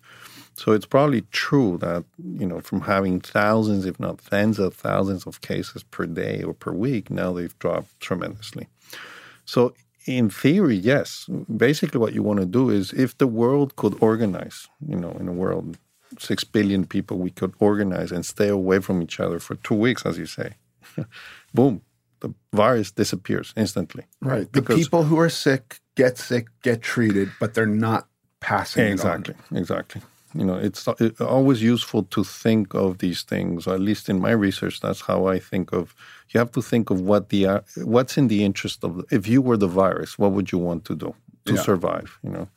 [0.60, 2.04] So it's probably true that
[2.42, 6.54] you know from having thousands, if not tens of thousands of cases per day or
[6.54, 8.68] per week, now they've dropped tremendously.
[9.46, 9.74] So
[10.06, 11.30] in theory, yes.
[11.56, 15.28] Basically, what you want to do is if the world could organize, you know, in
[15.30, 15.78] a world,
[16.18, 20.06] six billion people, we could organize and stay away from each other for two weeks,
[20.06, 20.56] as you say,
[21.54, 21.82] boom,
[22.20, 24.04] the virus disappears instantly.
[24.20, 24.52] Right.
[24.52, 28.08] The people who are sick get sick, get treated, but they're not
[28.40, 28.86] passing.
[28.88, 30.02] Exactly, exactly.
[30.36, 33.66] You know, it's it's always useful to think of these things.
[33.68, 35.96] Or at least in my research, that's how I think of.
[36.30, 39.04] You have to think of what the uh, what's in the interest of.
[39.12, 41.16] If you were the virus, what would you want to do
[41.46, 41.62] to Yeah.
[41.64, 42.20] survive?
[42.24, 42.48] You know,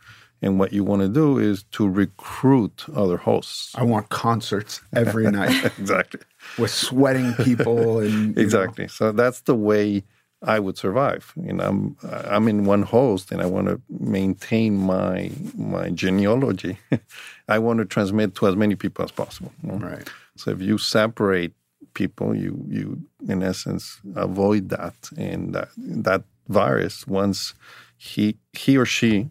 [0.42, 3.72] and what you want to do is to recruit other hosts.
[3.74, 6.20] I want concerts every night exactly.
[6.58, 8.88] with sweating people and you know, Exactly.
[8.88, 10.02] So that's the way
[10.42, 11.32] I would survive.
[11.36, 16.78] You know, I'm I'm in one host, and I want to maintain my my genealogy.
[17.48, 19.52] I want to transmit to as many people as possible.
[19.62, 19.86] you know?
[19.86, 20.10] Right.
[20.36, 21.54] So if you separate
[21.94, 27.54] people, you you in essence avoid that, and that that virus once
[27.96, 29.30] he he or she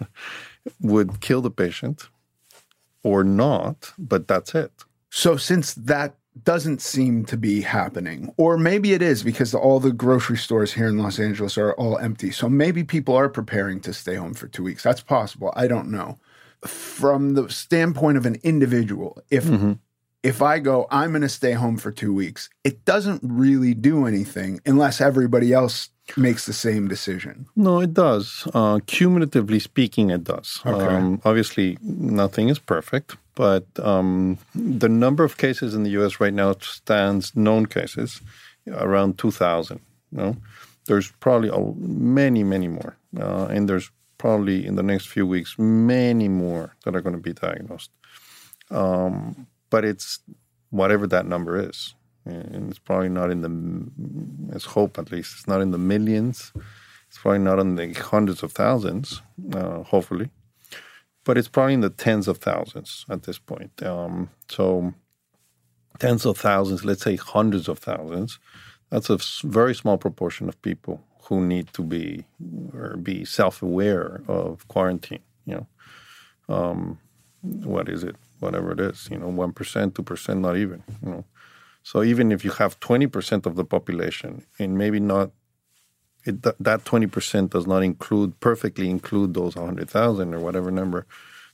[0.80, 2.08] would kill the patient
[3.02, 4.72] or not, but that's it.
[5.10, 9.92] So since that doesn't seem to be happening, or maybe it is because all the
[9.92, 12.32] grocery stores here in Los Angeles are all empty.
[12.32, 14.82] So maybe people are preparing to stay home for two weeks.
[14.82, 15.52] That's possible.
[15.54, 16.18] I don't know.
[16.66, 19.44] From the standpoint of an individual, if
[20.24, 24.06] if I go, I'm going to stay home for two weeks, it doesn't really do
[24.06, 27.46] anything unless everybody else makes the same decision.
[27.54, 28.48] No, it does.
[28.54, 30.60] Uh, cumulatively speaking, it does.
[30.64, 30.96] Okay.
[30.96, 36.20] Um, obviously, nothing is perfect, but um, the number of cases in the U.S.
[36.20, 38.20] right now stands known cases
[38.68, 39.80] around 2,000.
[40.12, 40.36] You know?
[40.86, 46.28] There's probably many, many more, uh, and there's probably in the next few weeks many
[46.28, 47.90] more that are going to be diagnosed.
[48.70, 50.20] Um, but it's
[50.70, 54.52] whatever that number is, and it's probably not in the.
[54.52, 56.52] Let's hope at least it's not in the millions.
[57.08, 59.22] It's probably not in the hundreds of thousands,
[59.54, 60.30] uh, hopefully,
[61.24, 63.82] but it's probably in the tens of thousands at this point.
[63.82, 64.94] Um, so
[65.98, 68.38] tens of thousands, let's say hundreds of thousands,
[68.90, 72.24] that's a very small proportion of people who need to be
[72.72, 75.22] or be self-aware of quarantine.
[75.46, 75.54] You
[76.48, 76.98] know, um,
[77.42, 78.16] what is it?
[78.40, 80.82] Whatever it is, you know, one percent, two percent, not even.
[81.02, 81.24] You know,
[81.82, 85.30] so even if you have twenty percent of the population, and maybe not,
[86.24, 91.06] it, that twenty percent does not include perfectly include those hundred thousand or whatever number.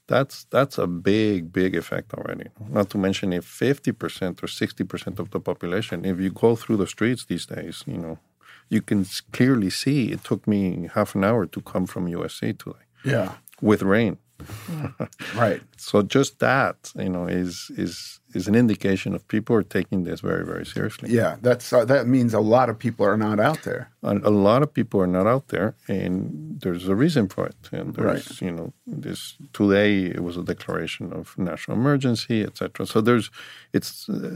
[0.07, 2.47] That's that's a big big effect already.
[2.69, 6.57] Not to mention if fifty percent or sixty percent of the population, if you go
[6.57, 8.19] through the streets these days, you know,
[8.69, 10.13] you can clearly see.
[10.13, 12.85] It took me half an hour to come from USC today.
[13.05, 14.19] Yeah, with rain.
[15.35, 15.63] Right.
[15.77, 20.21] So just that, you know, is is is an indication of people are taking this
[20.21, 21.11] very very seriously.
[21.11, 23.91] Yeah, that's uh, that means a lot of people are not out there.
[24.03, 27.57] A, a, lot of people are not out there, and there's a reason for it.
[27.73, 28.41] And there's, right.
[28.41, 32.87] you know, this today it was a declaration of national emergency, etc.
[32.87, 33.31] So there's
[33.73, 34.31] it's uh,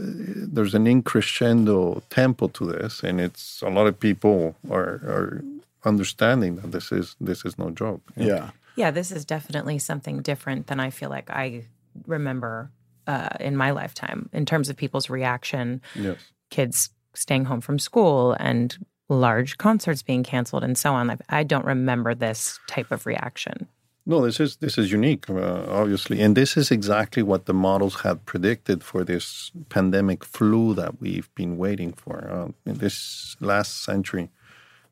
[0.55, 5.43] there's an increscendo tempo to this, and it's a lot of people are are
[5.85, 8.01] understanding that this is this is no joke.
[8.17, 8.49] Yeah.
[8.75, 11.65] Yeah, this is definitely something different than I feel like I
[12.05, 12.71] remember
[13.07, 15.81] uh, in my lifetime in terms of people's reaction.
[15.95, 16.17] Yes.
[16.49, 21.17] Kids staying home from school and large concerts being canceled and so on.
[21.29, 23.67] I don't remember this type of reaction.
[24.07, 28.01] No, this is this is unique, uh, obviously, and this is exactly what the models
[28.01, 33.83] had predicted for this pandemic flu that we've been waiting for uh, in this last
[33.83, 34.29] century.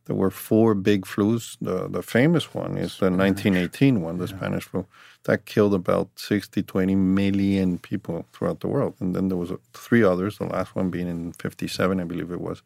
[0.06, 1.58] There were four big flus.
[1.62, 4.38] The, the famous one is the 1918 one, the yeah.
[4.38, 4.86] Spanish flu,
[5.24, 8.95] that killed about 60, 20 million people throughout the world.
[8.99, 12.41] And then there was three others, the last one being in 57, I believe it
[12.41, 12.62] was.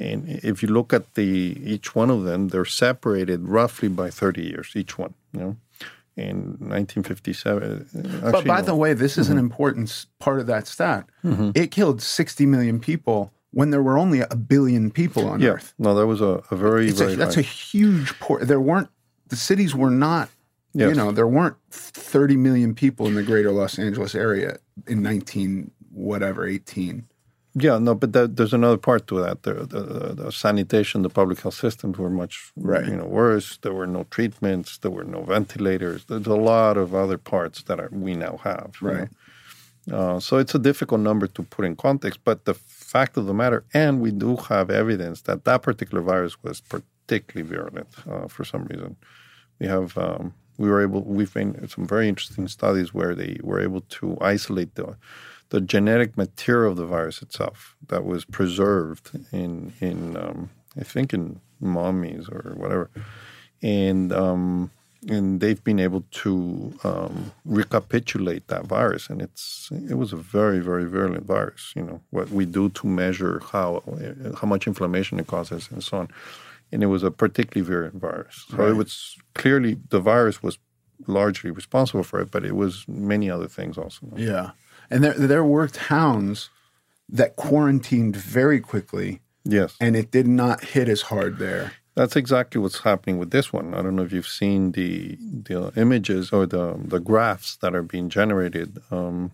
[0.00, 4.42] And if you look at the each one of them, they're separated roughly by 30
[4.42, 5.56] years, each one, you know
[6.16, 7.86] in 1957.
[7.94, 8.66] Actually, but by no.
[8.66, 9.34] the way, this is mm-hmm.
[9.34, 11.08] an important part of that stat.
[11.24, 11.52] Mm-hmm.
[11.54, 15.50] It killed 60 million people when there were only a billion people on yeah.
[15.50, 15.74] Earth.
[15.78, 17.40] No, that was a, a very, it's very a, that's high.
[17.40, 18.46] a huge port.
[18.46, 18.88] There weren't
[19.28, 20.28] the cities were not.
[20.74, 20.90] Yes.
[20.90, 25.70] You know, there weren't 30 million people in the greater Los Angeles area in 19
[25.90, 27.08] whatever 18.
[27.54, 29.42] Yeah, no, but that, there's another part to that.
[29.42, 32.86] The, the, the, sanitation, the public health systems were much right.
[32.86, 33.56] you know worse.
[33.62, 34.78] There were no treatments.
[34.78, 36.04] There were no ventilators.
[36.04, 38.76] There's a lot of other parts that are, we now have.
[38.80, 39.08] Right.
[39.90, 42.54] Uh, so it's a difficult number to put in context, but the
[42.88, 47.48] fact of the matter, and we do have evidence that that particular virus was particularly
[47.48, 48.96] virulent uh, for some reason.
[49.58, 53.60] We have um, we were able we've made some very interesting studies where they were
[53.60, 54.96] able to isolate the
[55.50, 61.12] the genetic material of the virus itself that was preserved in in um, I think
[61.12, 62.90] in mummies or whatever,
[63.60, 64.70] and um,
[65.06, 70.58] and they've been able to um, recapitulate that virus, and it's it was a very
[70.58, 71.72] very virulent virus.
[71.76, 73.82] You know what we do to measure how
[74.40, 76.08] how much inflammation it causes and so on,
[76.72, 78.46] and it was a particularly virulent virus.
[78.50, 78.70] So right.
[78.70, 80.58] it was clearly the virus was
[81.06, 84.06] largely responsible for it, but it was many other things also.
[84.16, 84.50] Yeah,
[84.90, 86.50] and there there were towns
[87.08, 89.20] that quarantined very quickly.
[89.44, 91.72] Yes, and it did not hit as hard there.
[91.98, 93.74] That's exactly what's happening with this one.
[93.74, 97.82] I don't know if you've seen the the images or the the graphs that are
[97.82, 98.78] being generated.
[98.92, 99.32] Um,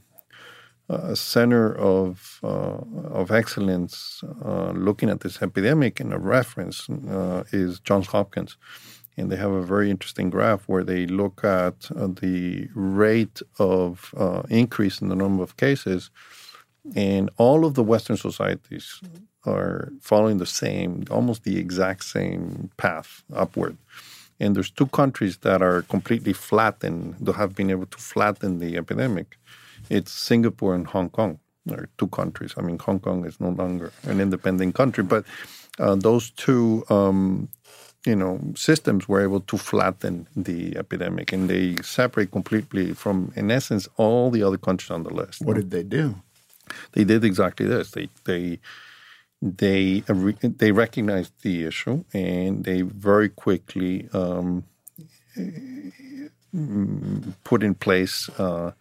[0.89, 2.79] a center of uh,
[3.21, 8.57] of excellence uh, looking at this epidemic and a reference uh, is Johns Hopkins,
[9.19, 14.15] and they have a very interesting graph where they look at uh, the rate of
[14.17, 16.11] uh, increase in the number of cases,
[16.97, 19.03] and all of the Western societies
[19.47, 23.76] are following the same, almost the exact same path upward.
[24.40, 28.76] And there's two countries that are completely flattened, that have been able to flatten the
[28.76, 29.38] epidemic.
[29.90, 31.38] It's Singapore and Hong Kong.
[31.66, 32.55] There are two countries.
[32.57, 35.24] I mean, Hong Kong is no longer an independent country, but
[35.78, 37.49] uh, those two, um,
[38.05, 43.51] you know, systems were able to flatten the epidemic, and they separate completely from, in
[43.51, 45.42] essence, all the other countries on the list.
[45.42, 46.16] What did they do?
[46.92, 47.92] They did exactly this.
[47.92, 48.59] They they
[49.45, 50.03] they
[50.40, 54.64] they recognized the issue and they very quickly um,
[57.45, 58.72] put in place uh,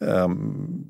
[0.00, 0.86] um,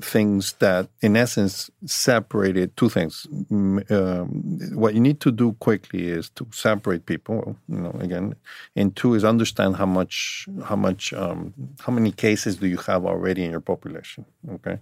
[0.00, 3.26] things that, in essence, separated two things.
[3.30, 7.56] Um, what you need to do quickly is to separate people.
[7.68, 8.36] You know, again,
[8.74, 13.04] and two is understand how much, how much, um, how many cases do you have
[13.04, 14.24] already in your population.
[14.48, 14.78] Okay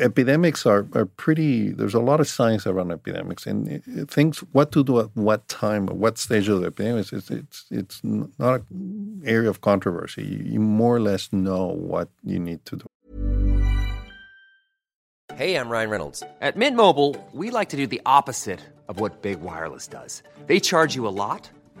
[0.00, 4.82] epidemics are, are pretty there's a lot of science around epidemics and things what to
[4.82, 9.22] do at what time at what stage of the epidemics it's it's, it's not an
[9.24, 12.86] area of controversy you, you more or less know what you need to do
[15.36, 16.22] Hey, I'm Ryan Reynolds.
[16.40, 20.22] At Mint Mobile, we like to do the opposite of what Big Wireless does.
[20.46, 21.50] They charge you a lot,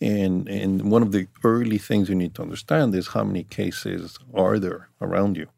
[0.00, 4.18] And and one of the early things you need to understand is how many cases
[4.34, 5.48] are there around you,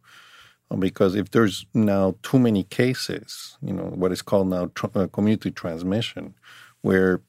[0.71, 4.95] Uh, because if there's now too many cases, you know what is called now tr-
[4.95, 6.35] uh, community transmission,
[6.83, 7.21] where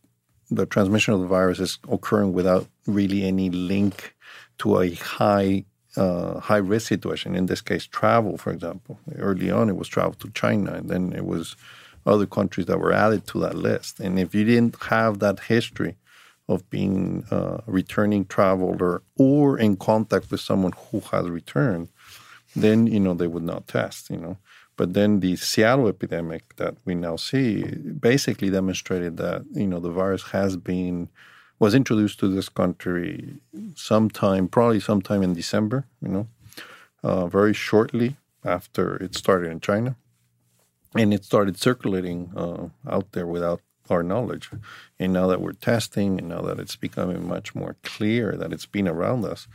[0.52, 4.16] the transmission of the virus is occurring without really any link
[4.58, 7.36] to a high uh, high risk situation.
[7.36, 9.00] In this case, travel, for example.
[9.18, 11.56] Early on, it was travel to China, and then it was
[12.06, 14.00] other countries that were added to that list.
[14.00, 15.96] And if you didn't have that history
[16.50, 21.88] of being a returning traveler or in contact with someone who has returned,
[22.56, 24.10] then you know they would not test.
[24.10, 24.38] You know,
[24.76, 27.64] but then the Seattle epidemic that we now see
[28.10, 31.08] basically demonstrated that you know the virus has been
[31.60, 33.36] was introduced to this country
[33.76, 35.86] sometime, probably sometime in December.
[36.02, 36.28] You know,
[37.04, 39.96] uh, very shortly after it started in China,
[40.96, 43.62] and it started circulating uh, out there without
[43.92, 44.50] our knowledge.
[45.00, 48.66] And now that we're testing, and now that it's becoming much more clear that it's
[48.66, 49.48] been around us,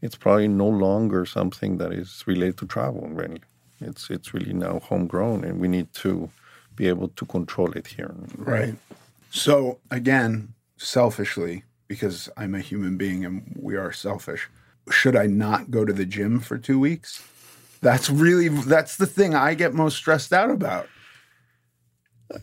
[0.00, 3.08] it's probably no longer something that is related to travel.
[3.08, 3.40] Really,
[3.80, 6.30] it's it's really now homegrown, and we need to
[6.74, 8.14] be able to control it here.
[8.36, 8.74] Right.
[9.30, 14.48] So again, selfishly, because I'm a human being and we are selfish,
[14.90, 17.22] should I not go to the gym for two weeks?
[17.80, 20.88] That's really that's the thing I get most stressed out about.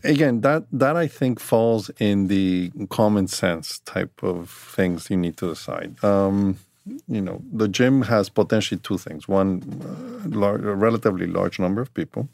[0.04, 5.36] Again, that that I think falls in the common sense type of things you need
[5.38, 6.02] to decide.
[6.04, 6.58] Um,
[7.08, 11.80] you know, the gym has potentially two things: one, uh, lar- a relatively large number
[11.82, 12.28] of people,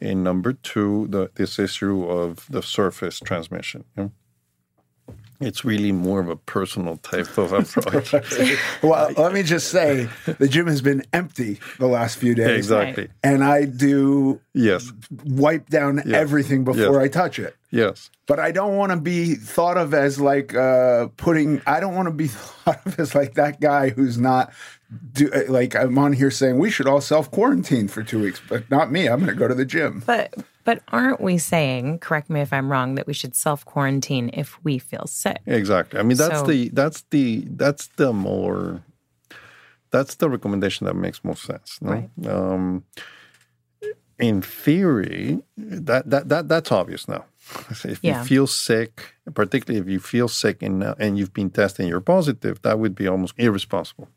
[0.00, 3.84] and number two, the, this issue of the surface transmission.
[3.96, 4.12] you know.
[5.40, 8.14] It's really more of a personal type of approach.
[8.82, 12.56] Well, let me just say the gym has been empty the last few days.
[12.58, 13.08] exactly.
[13.22, 14.92] And I do Yes.
[15.24, 17.04] wipe down everything before Yes.
[17.04, 17.56] I touch it.
[17.70, 18.10] Yes.
[18.26, 21.62] But I don't want to be thought of as like uh, putting.
[21.66, 24.52] I don't want to be thought of as like that guy who's not.
[25.12, 28.68] Do, like I'm on here saying we should all self quarantine for two weeks, but
[28.70, 29.06] not me.
[29.08, 30.02] I'm going to go to the gym.
[30.04, 30.34] But
[30.64, 34.58] but aren't we saying, correct me if I'm wrong, that we should self quarantine if
[34.64, 35.38] we feel sick?
[35.46, 36.00] Exactly.
[36.00, 38.82] I mean, that's So- the that's the that's the more
[39.92, 41.78] that's the recommendation that makes most sense.
[41.80, 41.90] No?
[41.92, 42.26] Right.
[42.28, 42.84] Um,
[44.18, 47.24] in theory, that that that that's obvious now.
[47.84, 48.20] If Yeah.
[48.20, 51.88] you feel sick, particularly if you feel sick and uh, and you've been tested and
[51.88, 54.08] you're positive, that would be almost irresponsible.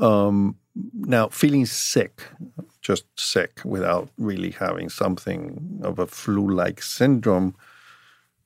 [0.00, 0.56] Um,
[0.94, 2.22] now, feeling sick,
[2.80, 7.54] just sick without really having something of a flu-like syndrome,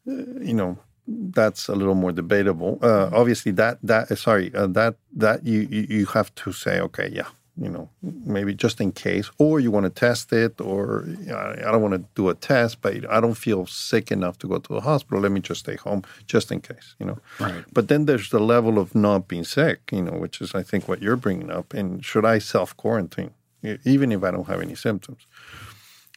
[0.07, 2.79] you know that's a little more debatable.
[2.83, 7.29] Uh, obviously, that that sorry uh, that that you you have to say okay, yeah,
[7.57, 11.55] you know maybe just in case, or you want to test it, or you know,
[11.59, 14.59] I don't want to do a test, but I don't feel sick enough to go
[14.59, 15.21] to the hospital.
[15.21, 17.19] Let me just stay home just in case, you know.
[17.39, 17.65] Right.
[17.73, 20.89] But then there's the level of not being sick, you know, which is I think
[20.89, 21.75] what you're bringing up.
[21.75, 23.33] And should I self quarantine
[23.85, 25.27] even if I don't have any symptoms?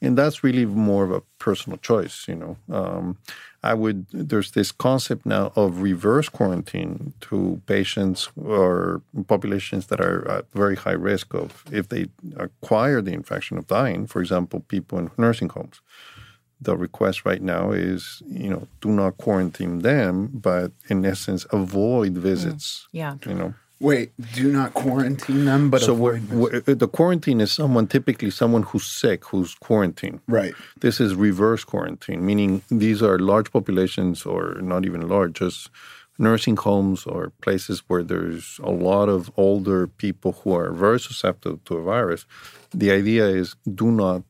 [0.01, 3.17] and that's really more of a personal choice you know um,
[3.71, 10.19] i would there's this concept now of reverse quarantine to patients or populations that are
[10.35, 12.03] at very high risk of if they
[12.37, 15.81] acquire the infection of dying for example people in nursing homes
[16.59, 22.15] the request right now is, you know, do not quarantine them, but in essence, avoid
[22.15, 22.17] mm.
[22.17, 22.87] visits.
[22.91, 23.15] Yeah.
[23.25, 23.53] You know.
[23.79, 28.31] Wait, do not quarantine them, but so avoid we're, we're- the quarantine is someone typically
[28.31, 30.19] someone who's sick who's quarantined.
[30.27, 30.53] Right.
[30.79, 35.69] This is reverse quarantine, meaning these are large populations, or not even large, just
[36.19, 41.59] nursing homes or places where there's a lot of older people who are very susceptible
[41.65, 42.25] to a virus.
[42.73, 44.23] The idea is do not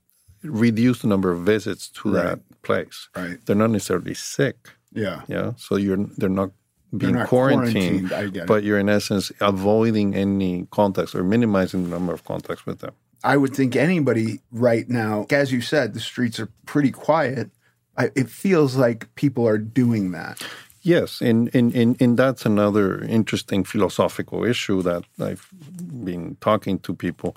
[0.44, 2.24] reduce the number of visits to Right.
[2.24, 3.08] that place.
[3.16, 3.38] Right.
[3.46, 4.58] They're not necessarily sick.
[4.92, 5.22] Yeah.
[5.30, 5.54] Yeah.
[5.56, 6.52] So you're they're not
[6.96, 8.48] being quarantined, quarantined, I get it.
[8.48, 12.94] but you're in essence avoiding any contacts or minimizing the number of contacts with them.
[13.24, 17.50] I would think anybody right now, as you said, the streets are pretty quiet.
[17.98, 20.42] I, it feels like people are doing that.
[20.82, 25.50] Yes, and, and, and, and that's another interesting philosophical issue that I've
[26.06, 27.36] been talking to people.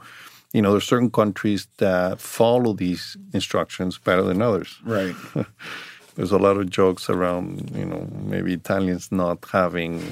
[0.52, 4.78] You know, there's certain countries that follow these instructions better than others.
[4.84, 5.16] Right.
[6.20, 10.02] There's a lot of jokes around, you know, maybe Italians not having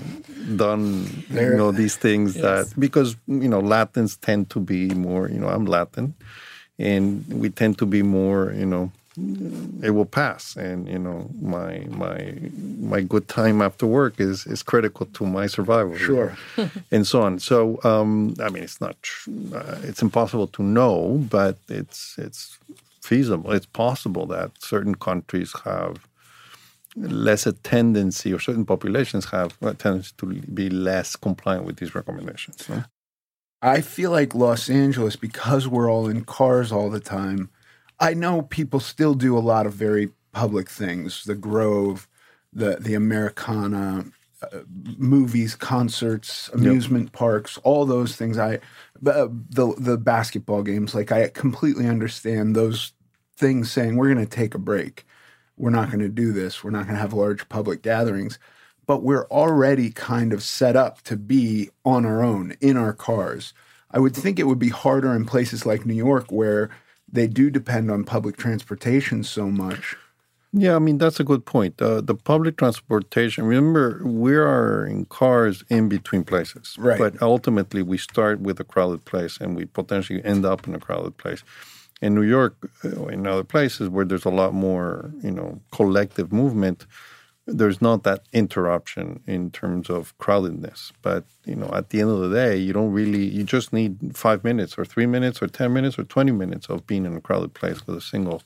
[0.56, 5.38] done, you know, these things that because you know Latins tend to be more, you
[5.38, 6.14] know, I'm Latin,
[6.78, 8.90] and we tend to be more, you know,
[9.82, 12.38] it will pass, and you know, my my
[12.80, 15.94] my good time after work is is critical to my survival.
[15.94, 16.38] Sure.
[16.90, 17.38] and so on.
[17.38, 18.96] So, um, I mean, it's not,
[19.54, 22.58] uh, it's impossible to know, but it's it's
[23.08, 23.52] feasible.
[23.52, 26.06] It's possible that certain countries have
[26.96, 31.94] less a tendency, or certain populations have a tendency to be less compliant with these
[31.94, 32.68] recommendations.
[32.68, 32.84] no?
[33.62, 37.50] I feel like Los Angeles, because we're all in cars all the time,
[37.98, 42.06] I know people still do a lot of very public things the Grove,
[42.52, 44.04] the, the Americana,
[44.40, 44.60] uh,
[44.96, 48.38] movies, concerts, amusement parks, all those things.
[48.38, 48.60] I
[49.04, 52.92] uh, the the basketball games, like I completely understand those
[53.38, 55.06] things saying we're going to take a break.
[55.56, 56.62] We're not going to do this.
[56.62, 58.38] We're not going to have large public gatherings.
[58.86, 63.52] But we're already kind of set up to be on our own in our cars.
[63.90, 66.70] I would think it would be harder in places like New York where
[67.10, 69.96] they do depend on public transportation so much.
[70.52, 71.80] Yeah, I mean that's a good point.
[71.80, 73.44] Uh, the public transportation.
[73.44, 76.98] Remember, we are in cars in between places, Right.
[76.98, 80.80] But ultimately, we start with a crowded place, and we potentially end up in a
[80.80, 81.42] crowded place.
[82.00, 86.32] In New York, uh, in other places where there's a lot more, you know, collective
[86.32, 86.86] movement,
[87.46, 90.92] there's not that interruption in terms of crowdedness.
[91.02, 93.24] But you know, at the end of the day, you don't really.
[93.24, 96.86] You just need five minutes, or three minutes, or ten minutes, or twenty minutes of
[96.86, 98.42] being in a crowded place with a single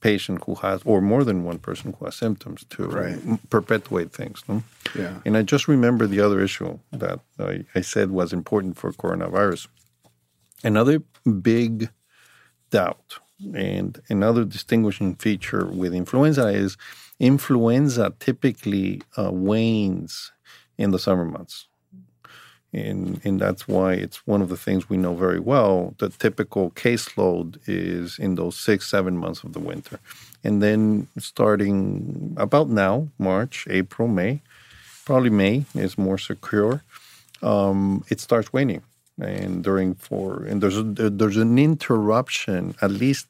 [0.00, 3.18] patient who has, or more than one person who has symptoms to Right.
[3.50, 4.42] perpetuate things.
[4.48, 4.62] No?
[4.96, 5.18] Yeah.
[5.26, 9.68] And I just remember the other issue that I, I said was important for coronavirus.
[10.64, 11.02] Another
[11.42, 11.90] big
[12.70, 13.18] doubt
[13.54, 16.76] and another distinguishing feature with influenza is
[17.18, 20.32] influenza typically uh, wanes
[20.78, 21.66] in the summer months.
[22.72, 25.94] And, and that's why it's one of the things we know very well.
[25.98, 29.98] The typical caseload is in those six, seven months of the winter.
[30.44, 34.40] And then starting about now, March, April, May,
[35.04, 36.84] probably May is more secure.
[37.42, 38.82] Um, it starts waning,
[39.20, 42.74] and during four and there's a, there's an interruption.
[42.80, 43.26] At least,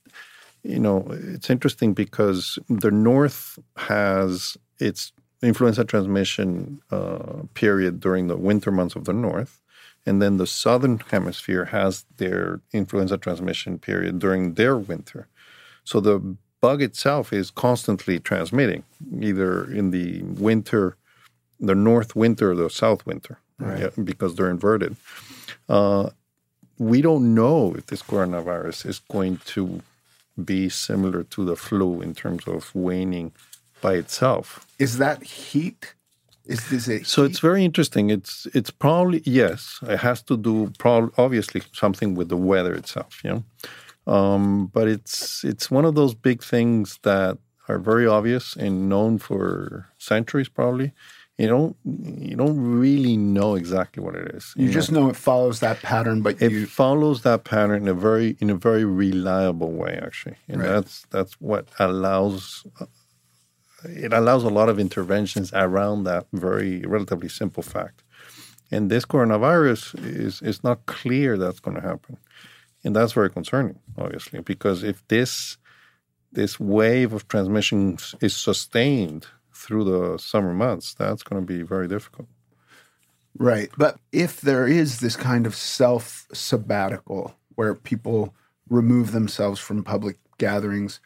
[0.62, 5.12] you know, it's interesting because the north has its
[5.43, 9.61] influenza transmission uh, period during the winter months of the north,
[10.05, 15.28] and then the southern hemisphere has their influenza transmission period during their winter.
[15.84, 18.84] So the bug itself is constantly transmitting,
[19.20, 20.97] either in the winter,
[21.59, 24.97] the north winter or the south winter, yeah, because they're inverted.
[25.71, 26.11] Uh,
[26.79, 29.81] we don't know if this coronavirus is going to
[30.45, 33.33] be similar to the flu in terms of waning
[33.81, 34.66] by itself.
[34.79, 35.95] Is that heat?
[36.47, 38.11] Is this a So it's very interesting.
[38.11, 39.79] It's it's probably yes.
[39.83, 43.21] It has to do probably obviously something with the weather itself.
[43.23, 48.57] You know, um, but it's it's one of those big things that are very obvious
[48.57, 50.49] and known for centuries.
[50.49, 50.93] Probably,
[51.41, 51.76] you don't
[52.30, 54.45] you don't really know exactly what it is.
[54.57, 54.72] you know?
[54.78, 58.36] just know it follows that pattern, but it you follows that pattern in a very
[58.43, 60.68] in a very reliable way actually and Right.
[60.74, 62.86] that's that's what allows uh,
[64.07, 68.03] it allows a lot of interventions around that very relatively simple fact
[68.70, 69.82] and this coronavirus
[70.24, 72.14] is is not clear that's going to happen
[72.84, 75.57] and that's very concerning obviously because if this
[76.32, 77.80] this wave of transmission
[78.20, 79.26] is sustained
[79.61, 82.29] through the summer months that's going to be very difficult
[83.39, 83.71] Right.
[83.77, 88.35] But if there is this kind of self sabbatical where people
[88.69, 91.01] remove themselves from public gatherings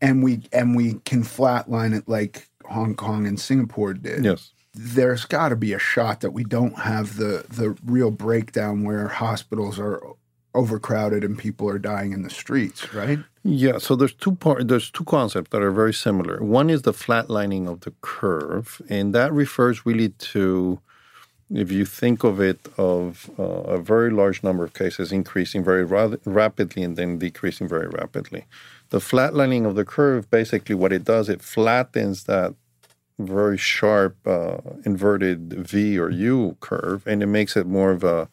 [0.00, 4.24] and we and we can flatline it like Hong Kong and Singapore did.
[4.24, 4.52] Yes.
[4.74, 9.08] There's got to be a shot that we don't have the the real breakdown where
[9.08, 10.02] hospitals are
[10.56, 13.18] overcrowded and people are dying in the streets, right?
[13.44, 16.42] Yeah, so there's two part there's two concepts that are very similar.
[16.42, 20.80] One is the flatlining of the curve, and that refers really to
[21.54, 25.84] if you think of it of uh, a very large number of cases increasing very
[25.84, 28.46] ra- rapidly and then decreasing very rapidly.
[28.90, 32.54] The flatlining of the curve basically what it does it flattens that
[33.18, 38.28] very sharp uh, inverted V or U curve and it makes it more of a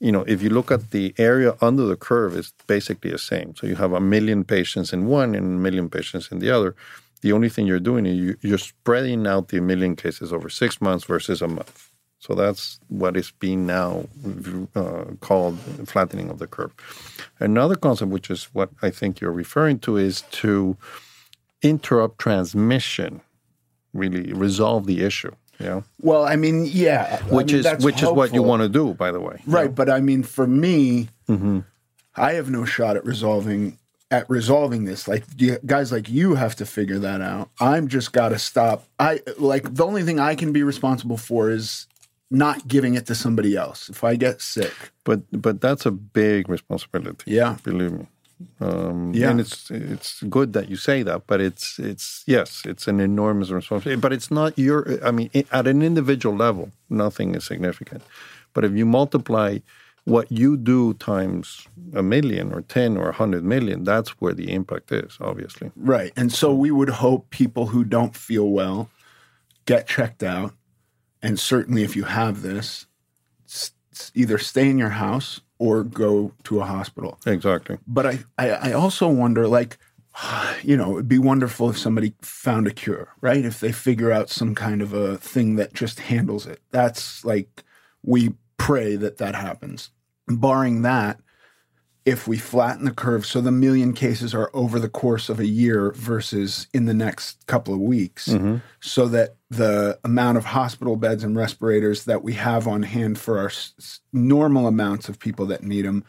[0.00, 3.54] you know, if you look at the area under the curve, it's basically the same.
[3.56, 6.76] So you have a million patients in one and a million patients in the other.
[7.20, 11.04] The only thing you're doing is you're spreading out the million cases over six months
[11.04, 11.90] versus a month.
[12.20, 14.06] So that's what is being now
[14.74, 16.72] uh, called flattening of the curve.
[17.38, 20.76] Another concept, which is what I think you're referring to, is to
[21.62, 23.20] interrupt transmission,
[23.92, 25.32] really resolve the issue.
[25.60, 25.82] Yeah.
[26.00, 28.94] Well, I mean, yeah, which I mean, is which is what you want to do,
[28.94, 29.42] by the way.
[29.46, 31.60] Right, but I mean, for me, mm-hmm.
[32.14, 33.78] I have no shot at resolving
[34.10, 35.08] at resolving this.
[35.08, 35.24] Like
[35.66, 37.50] guys like you have to figure that out.
[37.60, 38.84] I'm just got to stop.
[38.98, 41.86] I like the only thing I can be responsible for is
[42.30, 44.74] not giving it to somebody else if I get sick.
[45.04, 47.32] But but that's a big responsibility.
[47.32, 48.06] Yeah, believe me.
[48.60, 52.86] Um, yeah, and it's it's good that you say that, but it's it's yes, it's
[52.86, 54.00] an enormous responsibility.
[54.00, 55.04] But it's not your.
[55.04, 58.02] I mean, at an individual level, nothing is significant.
[58.54, 59.58] But if you multiply
[60.04, 64.52] what you do times a million or ten or a hundred million, that's where the
[64.52, 65.18] impact is.
[65.20, 66.12] Obviously, right.
[66.16, 68.88] And so we would hope people who don't feel well
[69.66, 70.54] get checked out,
[71.22, 72.86] and certainly if you have this,
[74.14, 77.18] either stay in your house or go to a hospital.
[77.26, 77.78] Exactly.
[77.86, 79.78] But I, I, I also wonder, like,
[80.62, 83.44] you know, it'd be wonderful if somebody found a cure, right?
[83.44, 86.60] If they figure out some kind of a thing that just handles it.
[86.70, 87.64] That's like,
[88.02, 89.90] we pray that that happens.
[90.28, 91.20] Barring that,
[92.04, 95.46] if we flatten the curve so the million cases are over the course of a
[95.46, 98.56] year versus in the next couple of weeks, mm-hmm.
[98.80, 103.38] so that the amount of hospital beds and respirators that we have on hand for
[103.38, 106.04] our s- normal amounts of people that need them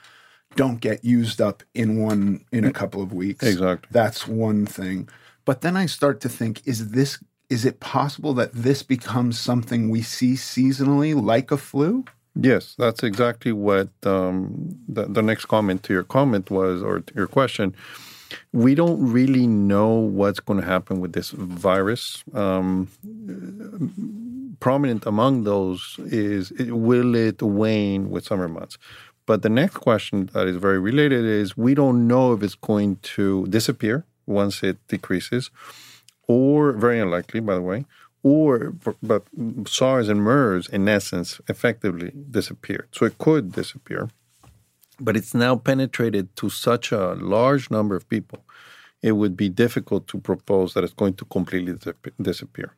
[0.55, 3.45] don't get used up in one in a couple of weeks.
[3.45, 3.87] Exactly.
[3.91, 5.07] That's one thing.
[5.45, 7.19] But then I start to think is this
[7.49, 12.05] is it possible that this becomes something we see seasonally like a flu?
[12.35, 17.27] Yes, that's exactly what um, the, the next comment to your comment was, or your
[17.27, 17.75] question.
[18.53, 22.23] We don't really know what's going to happen with this virus.
[22.33, 22.87] Um,
[24.59, 28.77] prominent among those is will it wane with summer months?
[29.25, 32.97] But the next question that is very related is we don't know if it's going
[33.15, 35.51] to disappear once it decreases,
[36.27, 37.85] or very unlikely, by the way,
[38.23, 39.23] or but
[39.67, 42.87] SARS and MERS in essence effectively disappeared.
[42.91, 44.09] So it could disappear,
[44.99, 48.43] but it's now penetrated to such a large number of people.
[49.01, 51.75] It would be difficult to propose that it's going to completely
[52.21, 52.75] disappear.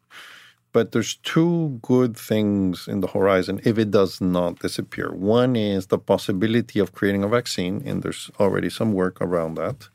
[0.74, 5.12] But there's two good things in the horizon if it does not disappear.
[5.12, 9.90] One is the possibility of creating a vaccine, and there's already some work around that.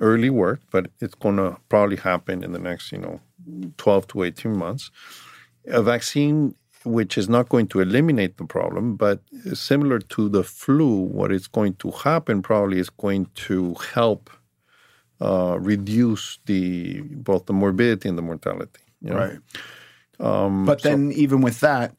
[0.00, 3.20] Early work, but it's going to probably happen in the next, you know,
[3.78, 4.90] 12 to 18 months.
[5.66, 6.54] A vaccine
[6.88, 9.20] which is not going to eliminate the problem, but
[9.54, 14.30] similar to the flu, what is going to happen probably is going to help
[15.20, 18.80] uh, reduce the both the morbidity and the mortality.
[19.00, 19.16] You know?
[19.16, 19.38] Right.
[20.20, 21.94] Um, but then, so, even with that,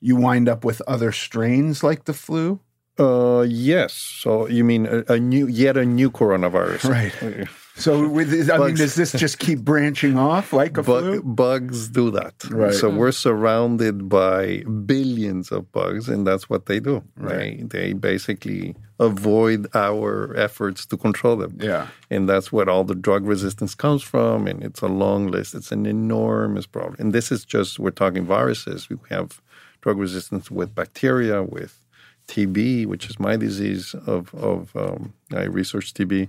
[0.00, 2.60] you wind up with other strains like the flu.
[2.98, 3.92] Uh, yes.
[3.92, 7.48] So you mean a, a new, yet a new coronavirus, right?
[7.76, 11.22] So, with, I bugs, mean, does this just keep branching off like a bug, flu?
[11.22, 12.34] Bugs do that.
[12.48, 12.72] Right.
[12.72, 17.02] So we're surrounded by billions of bugs, and that's what they do.
[17.16, 17.68] Right.
[17.68, 21.58] They, they basically avoid our efforts to control them.
[21.60, 21.88] Yeah.
[22.10, 24.46] And that's what all the drug resistance comes from.
[24.46, 25.54] And it's a long list.
[25.54, 26.94] It's an enormous problem.
[27.00, 28.88] And this is just we're talking viruses.
[28.88, 29.40] We have
[29.80, 31.84] drug resistance with bacteria, with
[32.28, 36.28] TB, which is my disease of of um, I research TB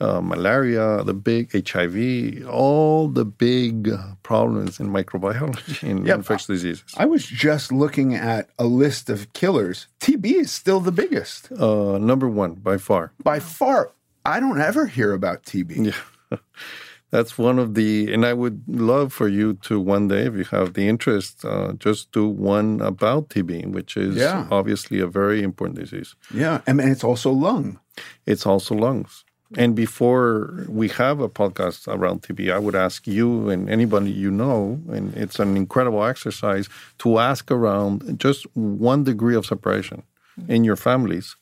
[0.00, 3.90] uh, malaria, the big HIV, all the big
[4.22, 6.18] problems in microbiology and yep.
[6.18, 6.94] infectious diseases.
[6.96, 9.88] I was just looking at a list of killers.
[10.00, 11.52] TB is still the biggest.
[11.52, 13.12] Uh, number one by far.
[13.22, 13.92] By far.
[14.24, 15.94] I don't ever hear about TB.
[16.30, 16.38] Yeah.
[17.10, 20.44] That's one of the, and I would love for you to one day, if you
[20.44, 24.46] have the interest, uh, just do one about TB, which is yeah.
[24.48, 26.14] obviously a very important disease.
[26.32, 27.80] Yeah, and it's also lung.
[28.26, 29.24] It's also lungs.
[29.56, 34.30] And before we have a podcast around TB, I would ask you and anybody you
[34.30, 40.04] know, and it's an incredible exercise to ask around just one degree of separation
[40.38, 40.52] mm-hmm.
[40.52, 41.36] in your families.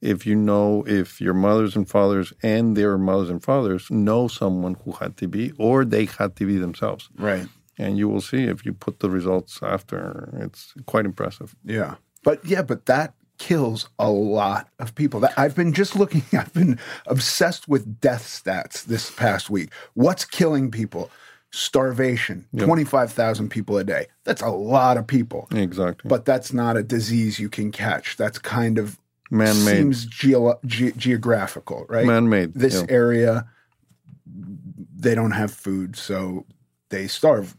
[0.00, 4.76] If you know if your mothers and fathers and their mothers and fathers know someone
[4.84, 7.08] who had TB or they had TB themselves.
[7.16, 7.46] Right.
[7.76, 11.54] And you will see if you put the results after, it's quite impressive.
[11.64, 11.96] Yeah.
[12.22, 15.26] But yeah, but that kills a lot of people.
[15.36, 19.70] I've been just looking, I've been obsessed with death stats this past week.
[19.94, 21.10] What's killing people?
[21.50, 22.66] Starvation, Yep.
[22.66, 24.06] 25,000 people a day.
[24.24, 25.48] That's a lot of people.
[25.50, 26.08] Exactly.
[26.08, 28.16] But that's not a disease you can catch.
[28.16, 28.98] That's kind of
[29.32, 29.76] Man-made.
[29.78, 32.06] seems geo- ge- geographical, right?
[32.06, 32.86] Man-made, This yeah.
[32.88, 33.48] area,
[34.26, 36.44] they don't have food, so
[36.90, 37.54] they starve.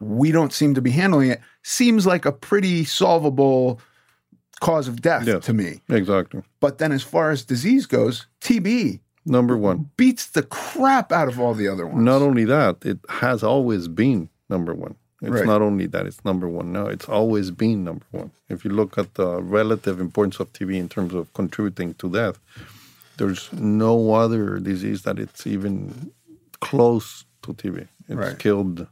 [0.00, 1.40] We don't seem to be handling it.
[1.62, 3.80] Seems like a pretty solvable
[4.60, 5.44] cause of death Yes.
[5.44, 5.80] to me.
[5.88, 6.42] Exactly.
[6.60, 9.90] But then, as far as disease goes, TB Number one.
[9.96, 12.02] beats the crap out of all the other ones.
[12.04, 14.94] Not only that, it has always been number one.
[15.22, 15.46] It's Right.
[15.46, 18.30] not only that it's number one now, it's always been number one.
[18.50, 22.38] If you look at the relative importance of TB in terms of contributing to death,
[23.16, 26.10] there's no other disease that it's even
[26.60, 27.88] close to TB.
[28.08, 28.38] It's Right.
[28.38, 28.86] killed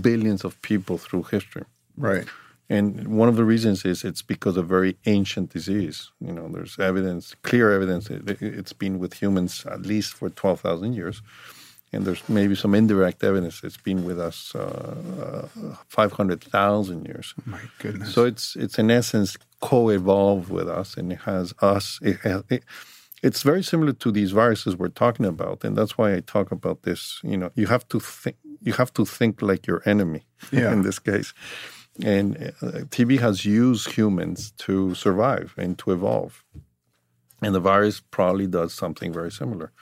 [0.00, 1.64] billions of people through history.
[1.96, 2.26] Right.
[2.68, 6.10] And one of the reasons is it's because of very ancient disease.
[6.20, 10.94] You know, there's evidence, clear evidence, it, it's been with humans at least for 12,000
[10.94, 11.20] years.
[11.92, 17.34] And there's maybe some indirect evidence it's been with us uh, uh, 500,000 years.
[17.46, 18.12] My goodness.
[18.12, 22.00] So it's it's in essence co-evolved with us, and it has us.
[22.02, 22.64] It, has, it,
[23.22, 26.82] it's very similar to these viruses we're talking about, and that's why I talk about
[26.82, 27.20] this.
[27.22, 28.36] You know, you have to think.
[28.60, 30.22] You have to think like your enemy.
[30.50, 30.72] Yeah.
[30.74, 31.32] In this case,
[32.02, 36.44] and uh, TB has used humans to survive and to evolve,
[37.42, 39.72] and the virus probably does something very similar.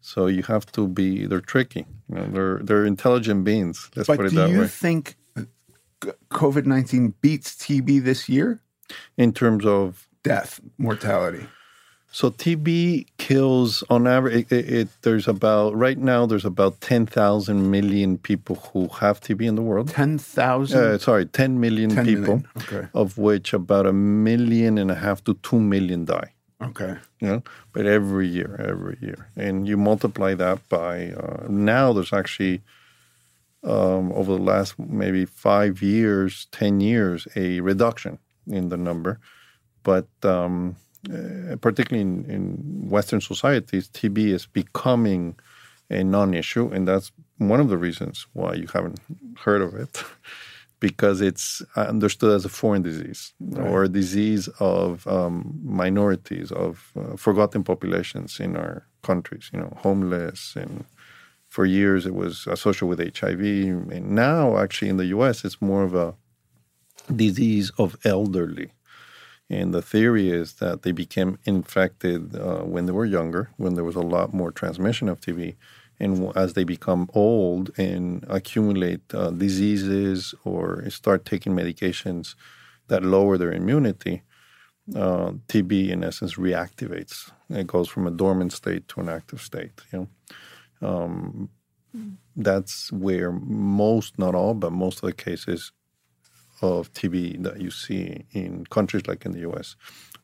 [0.00, 1.26] So you have to be.
[1.26, 1.86] They're tricky.
[2.08, 3.90] You know, they're they're intelligent beings.
[3.94, 5.16] Let's but put it do you think
[6.30, 8.60] COVID 19 beats TB this year?
[9.16, 11.46] In terms of Death, mortality.
[12.12, 14.50] So TB kills on average.
[14.50, 16.26] It, it, it, there's about right now.
[16.26, 19.88] There's about ten thousand million people who have TB in the world.
[19.88, 20.78] 10,000?
[20.78, 22.88] Uh, sorry, ten million 10 people, million, okay.
[22.94, 26.32] of which about a million and a half to two million die.
[26.60, 26.96] okay.
[27.20, 27.42] You know,
[27.72, 31.92] but every year, every year, and you multiply that by uh, now.
[31.92, 32.62] There's actually
[33.62, 39.20] um, over the last maybe five years, ten years, a reduction in the number,
[39.82, 40.76] but um,
[41.08, 45.36] uh, particularly in, in Western societies, TB is becoming
[45.88, 49.00] a non-issue, and that's one of the reasons why you haven't
[49.38, 50.04] heard of it,
[50.80, 57.16] because it's understood as a foreign disease or a disease of um, minorities, of uh,
[57.16, 59.50] forgotten populations in our countries.
[59.52, 60.84] You know, homeless, and
[61.48, 65.44] for years it was associated with HIV, and now actually in the U.S.
[65.44, 66.14] it's more of a
[67.14, 68.72] disease of elderly.
[69.50, 73.84] And the theory is that they became infected uh, when they were younger, when there
[73.84, 75.56] was a lot more transmission of TB.
[75.98, 82.36] And as they become old and accumulate uh, diseases or start taking medications
[82.86, 84.22] that lower their immunity,
[84.94, 87.30] uh, TB in essence reactivates.
[87.50, 89.72] It goes from a dormant state to an active state.
[89.92, 90.08] You
[90.80, 91.50] know, um,
[92.36, 95.72] that's where most, not all, but most of the cases
[96.62, 99.76] of TB that you see in countries like in the US.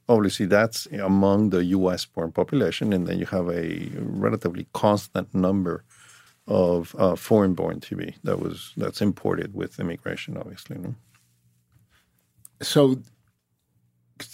[0.09, 5.85] Obviously, that's among the US born population, and then you have a relatively constant number
[6.47, 10.79] of uh, foreign born TB that was that's imported with immigration, obviously.
[10.79, 10.95] no?
[12.63, 13.01] So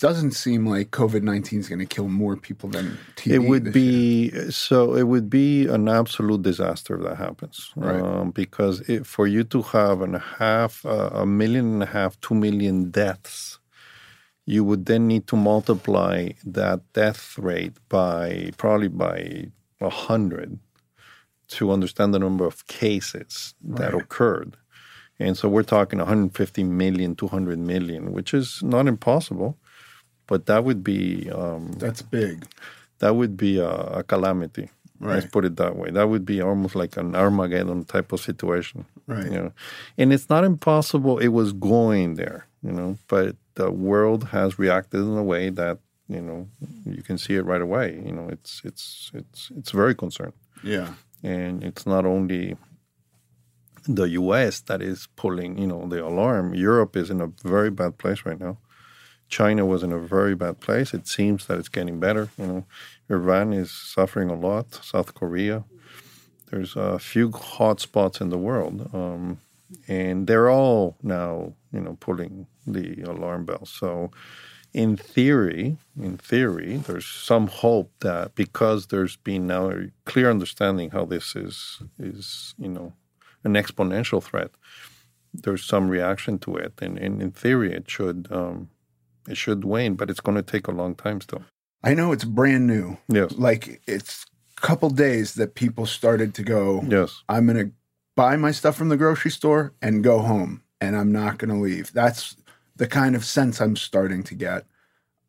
[0.00, 3.32] doesn't seem like COVID 19 is going to kill more people than TB.
[3.32, 4.30] It would this year.
[4.44, 4.94] be so.
[4.94, 8.00] It would be an absolute disaster if that happens, Right.
[8.00, 12.20] um, because it, for you to have a half, uh, a million and a half,
[12.20, 13.58] two million deaths,
[14.46, 19.46] you would then need to multiply that death rate by probably by
[19.80, 20.58] a hundred
[21.48, 24.02] to understand the number of cases that Right.
[24.02, 24.56] occurred.
[25.18, 29.56] And so we're talking 150 million, 200 million, which is not impossible,
[30.26, 32.46] but that would be um, That's big.
[33.00, 34.70] that would be a, a calamity.
[35.00, 35.90] Let's put it that way.
[35.90, 38.84] That would be almost like an Armageddon type of situation.
[39.08, 39.24] Right.
[39.24, 39.52] You know,
[39.98, 41.18] and it's not impossible.
[41.18, 42.46] It was going there.
[42.62, 46.46] You know, but the world has reacted in a way that you know
[46.86, 48.00] you can see it right away.
[48.06, 50.94] You know, it's it's it's it's very concerned, Yeah.
[51.24, 52.56] and it's not only
[53.88, 54.60] the U.S.
[54.60, 56.54] that is pulling you know the alarm.
[56.54, 58.58] Europe is in a very bad place right now.
[59.32, 60.92] China was in a very bad place.
[60.92, 62.28] It seems that it's getting better.
[62.38, 62.64] You know,
[63.08, 64.66] Iran is suffering a lot.
[64.84, 65.64] South Korea.
[66.50, 69.40] There's a few hot spots in the world, um,
[69.88, 73.64] and they're all now, you know, pulling the alarm bell.
[73.64, 74.10] So,
[74.74, 80.90] in theory, in theory, there's some hope that because there's been now a clear understanding
[80.90, 82.92] how this is is you know
[83.44, 84.50] an exponential threat,
[85.32, 88.68] there's some reaction to it, and, and in theory, it should um,
[89.28, 91.42] it should wane, but it's going to take a long time still.
[91.84, 92.98] I know it's brand new.
[93.08, 93.32] Yes.
[93.32, 97.22] Like it's a couple days that people started to go, Yes.
[97.28, 97.72] I'm going to
[98.14, 101.60] buy my stuff from the grocery store and go home and I'm not going to
[101.60, 101.92] leave.
[101.92, 102.36] That's
[102.76, 104.64] the kind of sense I'm starting to get.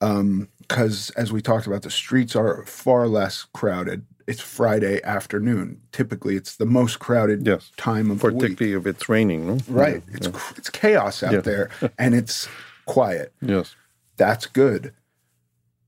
[0.02, 4.06] Um, because as we talked about, the streets are far less crowded.
[4.28, 5.82] It's Friday afternoon.
[5.92, 7.72] Typically, it's the most crowded Yes.
[7.76, 8.40] time of the week.
[8.40, 9.58] Particularly if it's raining, no?
[9.68, 10.02] Right.
[10.14, 11.70] It's cr it's chaos out there
[12.00, 12.48] and it's
[12.86, 13.34] quiet.
[13.42, 13.76] Yes.
[14.18, 14.94] That's good.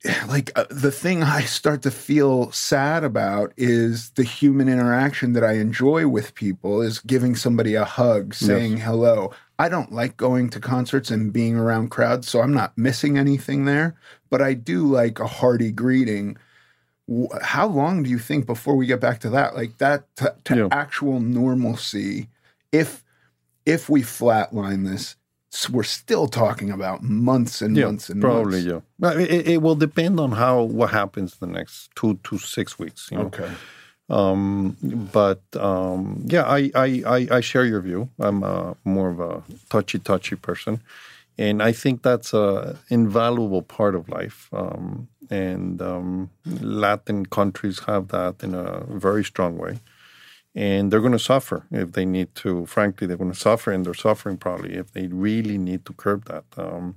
[0.28, 5.44] Like uh, the thing I start to feel sad about is the human interaction that
[5.44, 9.32] I enjoy with people is giving somebody a hug, saying hello.
[9.58, 13.66] I don't like going to concerts and being around crowds, so I'm not missing anything
[13.66, 13.96] there,
[14.30, 16.38] but I do like a hearty greeting.
[17.42, 19.56] How long do you think before we get back to that?
[19.56, 20.68] Like that to, to Yeah.
[20.72, 22.30] actual normalcy
[22.72, 23.04] if
[23.66, 25.16] if we flatline this,
[25.70, 28.66] we're still talking about months and Yeah, months and probably, months.
[28.74, 28.80] yeah.
[29.00, 33.10] But it, it will depend on how what happens the next two to six weeks.
[33.12, 33.26] You know?
[33.26, 33.50] Okay.
[34.10, 34.78] Um,
[35.14, 38.10] but um, yeah, I, I, I, I share your view.
[38.20, 40.80] I'm uh more of a touchy touchy person,
[41.38, 44.50] and I think that's a invaluable part of life.
[44.54, 46.30] Um, and um,
[46.62, 49.80] Latin countries have that in a very strong way,
[50.56, 52.66] and they're going to suffer if they need to.
[52.66, 56.26] Frankly, they're going to suffer, and they're suffering probably if they really need to curb
[56.26, 56.46] that.
[56.58, 56.96] Um,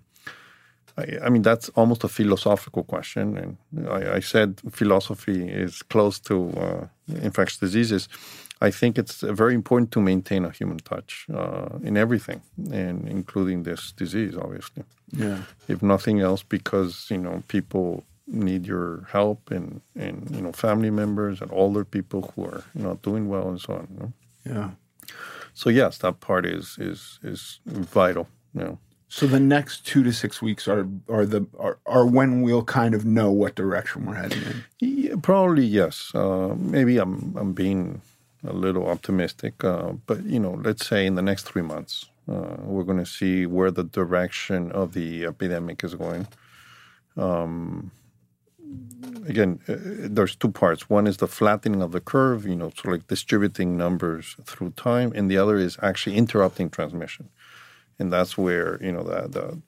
[0.97, 3.37] I, I mean, that's almost a philosophical question.
[3.37, 6.87] And I, I said philosophy is close to uh,
[7.23, 8.09] infectious diseases.
[8.61, 12.43] I think it's very important to maintain a human touch uh, in everything,
[12.73, 14.85] and including this disease, obviously.
[15.13, 15.43] Yeah.
[15.69, 20.91] If nothing else, because you know people need your help, and and you know family
[20.91, 23.89] members and older people who are not doing well, and so on.
[23.91, 24.13] You know?
[24.45, 24.71] Yeah.
[25.55, 28.29] So yes, that part is is is vital.
[28.55, 28.79] You know.
[29.11, 32.95] So the next two to six weeks are are the are, are when we'll kind
[32.95, 34.65] of know what direction we're heading in.
[34.81, 36.13] Yeah, probably yes.
[36.15, 38.03] Uh, maybe I'm I'm being
[38.45, 42.57] a little optimistic, uh, but you know, let's say in the next three months, uh,
[42.61, 46.29] we're going to see where the direction of the epidemic is going.
[47.17, 47.91] Um,
[49.27, 49.77] again, uh,
[50.11, 50.89] there's two parts.
[50.89, 55.13] One is the flattening of the curve, you know, so like distributing numbers through time,
[55.15, 57.29] and the other is actually interrupting transmission,
[57.99, 59.63] and that's where you know the the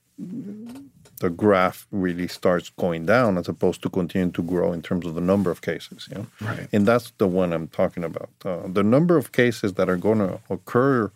[1.21, 5.15] the graph really starts going down as opposed to continuing to grow in terms of
[5.15, 6.09] the number of cases.
[6.11, 6.27] You know?
[6.41, 6.69] Right.
[6.73, 8.31] And that's the one I'm talking about.
[8.43, 11.13] Uh, the number of cases that are going to occur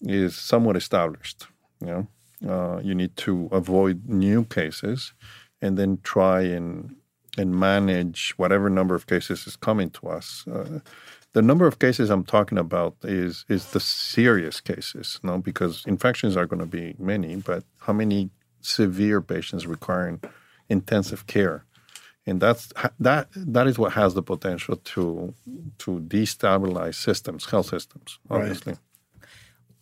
[0.00, 1.46] is somewhat established.
[1.80, 2.08] You know,
[2.50, 5.12] uh, you need to avoid new cases,
[5.60, 6.96] and then try and
[7.36, 10.46] and manage whatever number of cases is coming to us.
[10.46, 10.78] Uh,
[11.32, 16.36] the number of cases I'm talking about is is the serious cases, no, because infections
[16.36, 18.30] are going to be many, but how many
[18.60, 20.20] severe patients requiring
[20.68, 21.64] intensive care,
[22.24, 25.34] and that's that that is what has the potential to
[25.78, 28.76] to destabilize systems, health systems, obviously.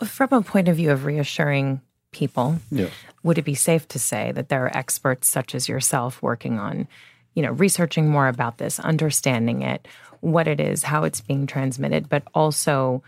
[0.02, 2.90] From a point of view of reassuring people, Yes.
[3.22, 6.86] would it be safe to say that there are experts such as yourself working on,
[7.34, 9.88] you know, researching more about this, understanding it,
[10.20, 13.02] what it is, how it's being transmitted, but also,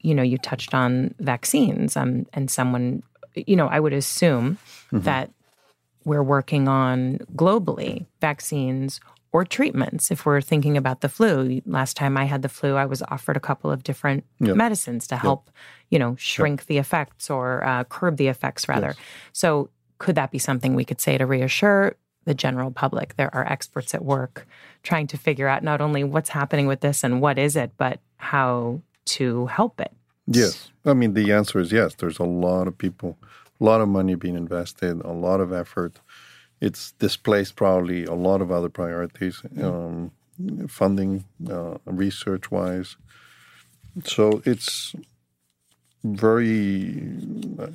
[0.00, 3.02] you know, you touched on vaccines, um, and someone,
[3.34, 4.58] you know, I would assume
[4.90, 5.30] that
[6.04, 9.00] we're working on globally vaccines
[9.32, 10.10] or treatments.
[10.10, 13.36] If we're thinking about the flu, last time I had the flu, I was offered
[13.36, 14.52] a couple of different Yeah.
[14.52, 15.50] medicines to help,
[15.90, 18.94] you know, shrink the effects or uh, curb the effects, rather.
[19.32, 23.16] So, could that be something we could say to reassure the general public?
[23.16, 24.46] There are experts at work
[24.82, 28.00] trying to figure out not only what's happening with this and what is it, but
[28.16, 29.92] how to help it.
[30.26, 30.70] Yes.
[30.84, 31.94] I mean, the answer is yes.
[31.94, 33.16] There's a lot of people,
[33.60, 36.00] a lot of money being invested, a lot of effort.
[36.62, 40.12] It's displaced probably a lot of other priorities, um,
[40.68, 42.96] funding, uh, research wise.
[44.04, 44.94] So it's
[46.04, 47.02] very
[47.58, 47.66] uh,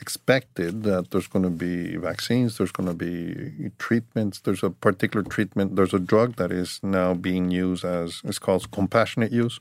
[0.00, 4.38] expected that there's going to be vaccines, there's going to be treatments.
[4.38, 8.70] There's a particular treatment, there's a drug that is now being used as, it's called
[8.70, 9.58] compassionate use.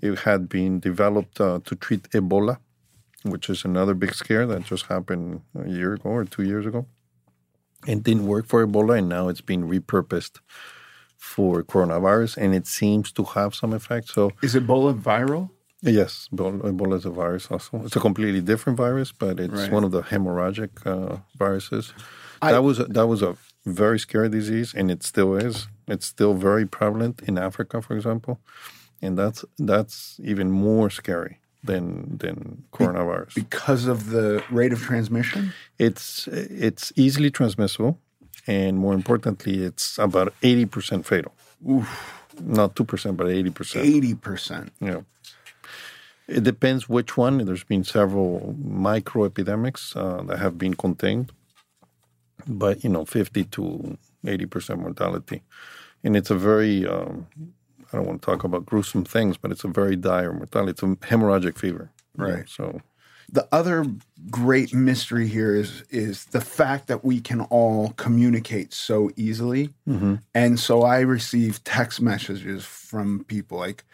[0.00, 2.56] It had been developed uh, to treat Ebola,
[3.22, 6.86] which is another big scare that just happened a year ago or two years ago.
[7.86, 10.38] It didn't work for Ebola, and now it's been repurposed
[11.16, 14.08] for coronavirus, and it seems to have some effect.
[14.08, 15.50] So, is Ebola viral?
[15.82, 17.82] Yes, Ebola is a virus also.
[17.84, 19.70] It's a completely different virus, but it's Right.
[19.72, 21.92] one of the hemorrhagic uh, viruses.
[22.42, 25.68] I- that was a, that was a very scary disease, and it still is.
[25.86, 28.40] It's still very prevalent in Africa, for example,
[29.00, 33.34] and that's that's even more scary than than coronavirus.
[33.34, 35.52] Because of the rate of transmission?
[35.78, 37.98] It's it's easily transmissible,
[38.46, 41.34] and more importantly, it's about eighty percent fatal.
[42.40, 43.84] Not two percent, but eighty percent.
[43.86, 44.70] 80%.
[44.80, 45.00] Yeah.
[46.28, 47.38] It depends which one.
[47.44, 51.32] There's been several micro epidemics uh, that have been contained,
[52.46, 55.42] but you know, 50 to 80 percent mortality,
[56.04, 57.26] and it's a very um,
[57.92, 60.70] I don't want to talk about gruesome things, but it's a very dire mortality.
[60.70, 62.48] It's a hemorrhagic fever, you know, Right.
[62.48, 62.80] So
[63.30, 63.86] The other
[64.30, 69.70] great mystery here is is the fact that we can all communicate so easily.
[69.88, 70.16] Mm-hmm.
[70.34, 73.84] And so I receive text messages from people like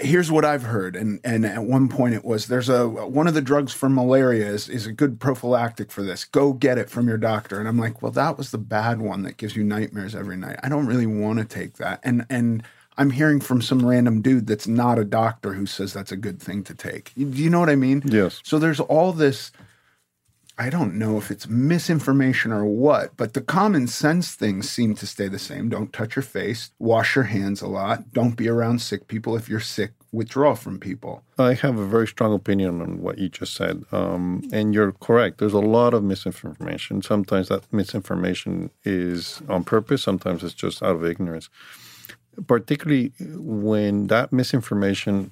[0.00, 3.34] here's what I've heard and and at one point it was there's a one of
[3.34, 6.24] the drugs for malaria is, is a good prophylactic for this.
[6.24, 7.60] Go get it from your doctor.
[7.60, 10.58] And I'm like, well that was the bad one that gives you nightmares every night.
[10.62, 12.00] I don't really want to take that.
[12.02, 12.64] And and
[12.96, 16.40] I'm hearing from some random dude that's not a doctor who says that's a good
[16.40, 17.12] thing to take.
[17.16, 18.02] Do you know what I mean?
[18.04, 18.40] Yes.
[18.44, 19.50] So there's all this
[20.56, 25.06] I don't know if it's misinformation or what, but the common sense things seem to
[25.06, 25.68] stay the same.
[25.68, 29.34] Don't touch your face, wash your hands a lot, don't be around sick people.
[29.34, 31.24] If you're sick, withdraw from people.
[31.38, 33.82] I have a very strong opinion on what you just said.
[33.90, 35.38] Um, and you're correct.
[35.38, 37.02] There's a lot of misinformation.
[37.02, 41.50] Sometimes that misinformation is on purpose, sometimes it's just out of ignorance.
[42.46, 45.30] Particularly when that misinformation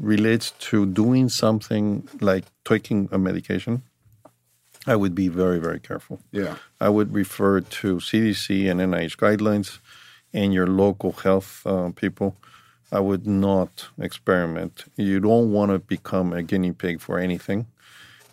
[0.00, 3.82] relates to doing something like taking a medication,
[4.86, 6.20] I would be very, very careful.
[6.32, 6.56] Yeah.
[6.80, 9.78] I would refer to CDC and NIH guidelines
[10.32, 12.36] and your local health uh, people.
[12.90, 14.84] I would not experiment.
[14.96, 17.66] You don't want to become a guinea pig for anything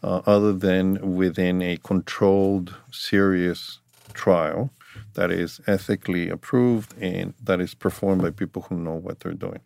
[0.01, 3.79] uh, other than within a controlled, serious
[4.13, 4.71] trial
[5.15, 9.61] that is ethically approved and that is performed by people who know what they're doing.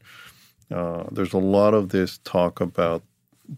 [0.72, 3.04] Uh, there's a lot of this talk about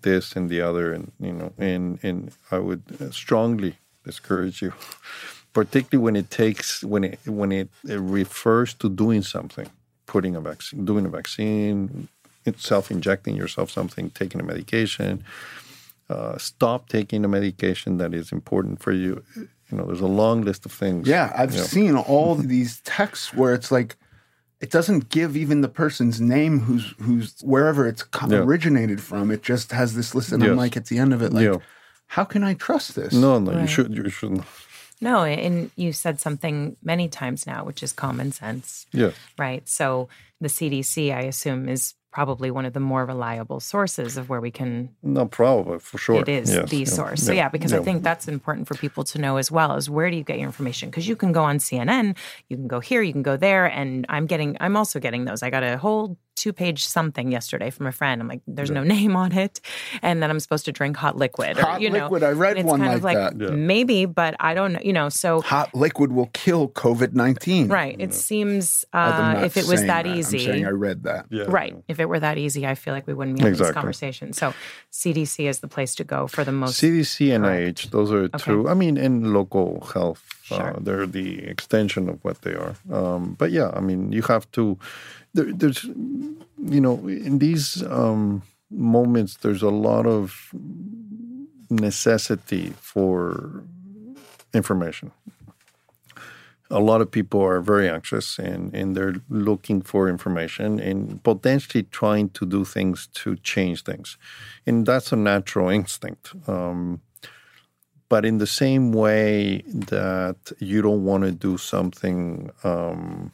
[0.01, 3.75] this and the other, and you know, and and I would strongly
[4.05, 4.73] discourage you,
[5.53, 9.69] particularly when it takes when it when it, it refers to doing something,
[10.05, 12.07] putting a vaccine, doing a vaccine,
[12.55, 15.23] self injecting yourself something, taking a medication.
[16.09, 19.23] Uh, stop taking a medication that is important for you.
[19.71, 21.07] You know, there's a long list of things.
[21.07, 21.63] Yeah, I've you know.
[21.65, 23.95] seen all these texts where it's like
[24.59, 28.39] it doesn't give even the person's name who's who's wherever it's co- Yeah.
[28.39, 29.31] originated from.
[29.31, 31.57] It just has this list, and I'm like at the end of it, like, Yeah.
[32.07, 33.13] how can I trust this?
[33.13, 33.69] No, no, you Right.
[33.69, 33.95] should.
[33.95, 34.43] You shouldn't.
[35.03, 39.11] No, and you said something many times now, which is common sense, Yeah.
[39.39, 39.67] right?
[39.67, 40.09] So
[40.39, 44.51] the CDC, I assume, is probably one of the more reliable sources of where we
[44.51, 46.19] can No, probably for sure.
[46.19, 47.23] It is Yes, the yeah, source.
[47.23, 50.09] So yeah, because I think that's important for people to know as well is where
[50.11, 50.89] do you get your information?
[50.89, 52.17] Because you can go on CNN,
[52.49, 55.41] you can go here, you can go there, and I'm getting, I'm also getting those.
[55.41, 58.21] I got a whole two page something yesterday from a friend.
[58.21, 59.61] I'm like, there's no name on it,
[60.01, 61.57] and then I'm supposed to drink hot liquid.
[61.59, 63.33] Or, Hot you know, liquid, I read it's one kind like of like that.
[63.49, 63.55] Yeah.
[63.73, 64.79] maybe, but I don't know.
[64.83, 67.67] You know, so Hot liquid will kill COVID nineteen.
[67.67, 67.95] right.
[67.99, 70.39] It seems uh, if it was saying that I'm easy.
[70.45, 71.25] saying I read that.
[71.29, 71.45] Yeah.
[71.47, 71.75] Right.
[71.87, 74.33] If it were that easy, I feel like we wouldn't be having this conversation.
[74.33, 74.53] So
[74.91, 76.81] CDC is the place to go for the most.
[76.81, 77.77] CDC and Correct.
[77.87, 78.67] NIH, those are two.
[78.69, 80.75] I mean, in local health, Sure.
[80.75, 82.75] uh, they're the extension of what they are.
[82.91, 84.77] Um, but yeah, I mean, you have to.
[85.33, 90.53] There, there's, you know, in these um, moments, there's a lot of
[91.69, 93.63] necessity for
[94.53, 95.11] information.
[96.69, 101.83] A lot of people are very anxious and, and they're looking for information and potentially
[101.83, 104.17] trying to do things to change things.
[104.65, 106.33] And that's a natural instinct.
[106.47, 107.01] Um,
[108.07, 113.31] but in the same way that you don't want to do something um,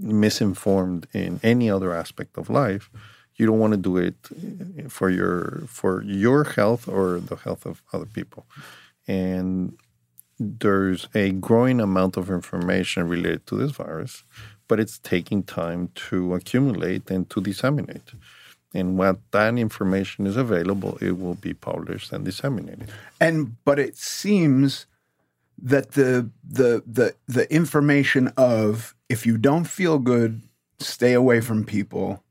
[0.00, 2.90] misinformed in any other aspect of life,
[3.36, 4.14] you don't want to do it
[4.90, 8.44] for your for your health or the health of other people.
[9.06, 9.76] And
[10.38, 14.24] there's a growing amount of information related to this virus,
[14.68, 18.12] but it's taking time to accumulate and to disseminate.
[18.72, 22.88] And when that information is available, it will be published and disseminated.
[23.20, 24.86] And but it seems
[25.62, 30.40] that the the the the information of if you don't feel good,
[30.78, 32.22] stay away from people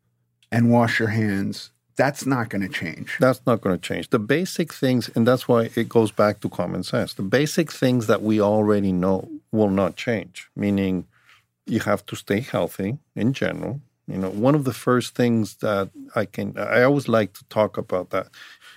[0.51, 3.17] and wash your hands That's not going to change.
[3.19, 4.09] That's not going to change.
[4.09, 7.13] The basic things, and that's why it goes back to common sense.
[7.13, 11.07] The basic things that we already know will not change, meaning
[11.65, 13.81] you have to stay healthy in general.
[14.07, 17.77] You know, one of the first things that I can, I always like to talk
[17.77, 18.27] about that.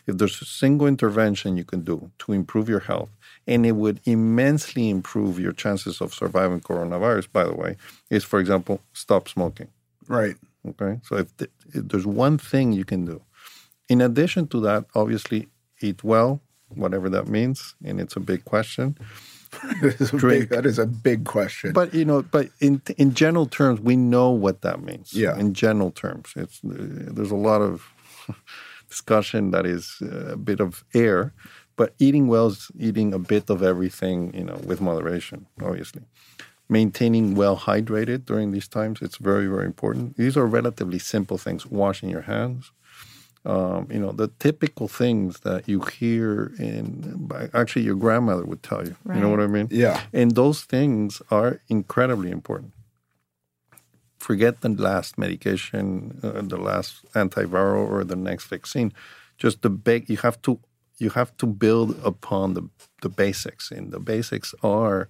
[0.08, 3.10] If there's a single intervention you can do to improve your health,
[3.47, 7.77] and it would immensely improve your chances of surviving coronavirus, by the way,
[8.10, 9.69] is for example, stop smoking.
[10.09, 10.36] Right.
[10.69, 11.01] Okay.
[11.05, 13.23] So if, th- if there's one thing you can do,
[13.89, 15.48] in addition to that, obviously
[15.81, 18.97] eat well, whatever that means, and it's a big question.
[20.23, 21.74] Big, that is a big question.
[21.74, 25.12] But you know, but in in general terms, we know what that means.
[25.12, 25.39] Yeah.
[25.39, 27.86] In general terms, it's there's a lot of
[28.89, 31.35] discussion that is uh, a bit of air,
[31.76, 36.02] but eating well is eating a bit of everything, you know, with moderation, obviously.
[36.68, 40.16] Maintaining well hydrated during these times, it's very, very important.
[40.16, 41.66] These are relatively simple things.
[41.66, 42.72] Washing your hands,
[43.44, 48.84] um, you know, the typical things that you hear in, actually, your grandmother would tell
[48.86, 48.94] you.
[49.06, 49.68] You know what I mean?
[49.70, 50.00] Yeah.
[50.12, 52.72] And those things are incredibly important.
[54.18, 58.92] Forget the last medication, uh, the last antiviral, or the next vaccine.
[59.36, 60.60] Just the big, you have to
[61.02, 62.68] you have to build upon the
[63.02, 65.08] the basics, and the basics are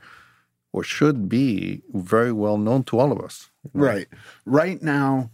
[0.72, 3.50] or should be very well known to all of us.
[3.74, 4.08] Right.
[4.46, 5.30] Right now,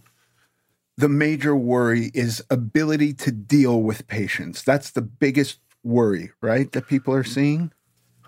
[0.97, 4.63] the major worry is ability to deal with patients.
[4.63, 6.69] That's the biggest worry, right?
[6.73, 7.71] That people are seeing.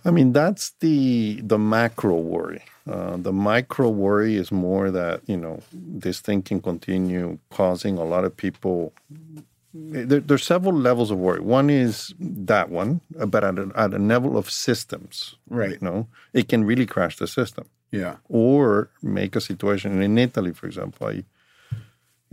[0.06, 2.64] I mean, that's the the macro worry.
[2.90, 8.04] Uh, the micro worry is more that you know this thing can continue causing a
[8.04, 8.94] lot of people.
[9.74, 11.40] There, there's several levels of worry.
[11.40, 15.72] One is that one, but at a, at a level of systems, Right.
[15.72, 17.66] You know, it can really crash the system.
[17.92, 18.16] Yeah.
[18.30, 21.08] or make a situation in Italy, for example.
[21.08, 21.26] I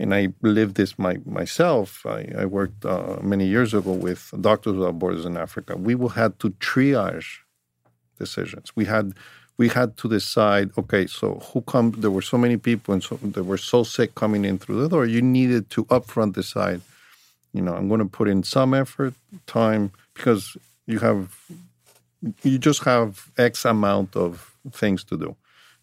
[0.01, 2.05] and I lived this my, myself.
[2.05, 5.75] I, I worked uh, many years ago with Doctors Without Borders in Africa.
[5.75, 7.39] We will had to triage
[8.17, 8.71] decisions.
[8.77, 9.13] We had
[9.57, 10.71] we had to decide.
[10.77, 11.91] Okay, so who come?
[11.97, 14.87] There were so many people, and so they were so sick coming in through the
[14.87, 15.05] door.
[15.05, 16.79] You needed to upfront decide.
[17.53, 19.13] You know, I'm going to put in some effort,
[19.47, 20.55] time, because
[20.85, 21.35] you have
[22.43, 25.35] you just have X amount of things to do.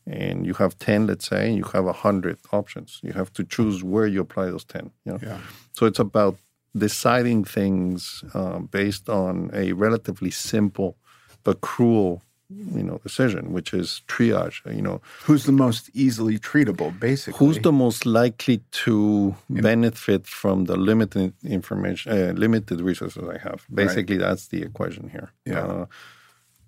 [0.06, 3.01] And you have 10, let's say, and you have 100 options.
[3.02, 4.90] You have to choose where you apply those 10.
[5.05, 5.18] You know?
[5.20, 5.38] Yeah.
[5.72, 6.36] So it's about
[6.76, 10.97] deciding things uh, based on a relatively simple
[11.43, 14.64] but cruel, you know, decision, which is triage.
[14.73, 17.39] You know, Who's the most easily treatable, basically?
[17.44, 23.66] who's the most likely to benefit from the limited information, uh, limited resources I have?
[23.73, 25.32] Basically, that's the equation here.
[25.44, 25.66] Yeah.
[25.66, 25.86] Uh,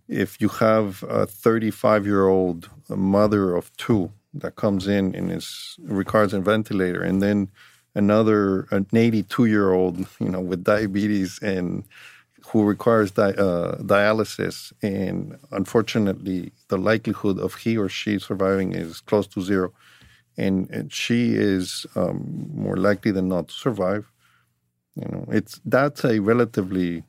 [0.09, 5.77] if you have a 35 year old mother of two that comes in and is
[5.83, 7.51] requires a ventilator, and then
[7.95, 11.85] another an 82 year old, you know, with diabetes and
[12.47, 19.01] who requires di- uh, dialysis, and unfortunately, the likelihood of he or she surviving is
[19.01, 19.73] close to zero,
[20.37, 24.11] and, and she is um, more likely than not to survive.
[24.97, 27.05] You know, it's that's a relatively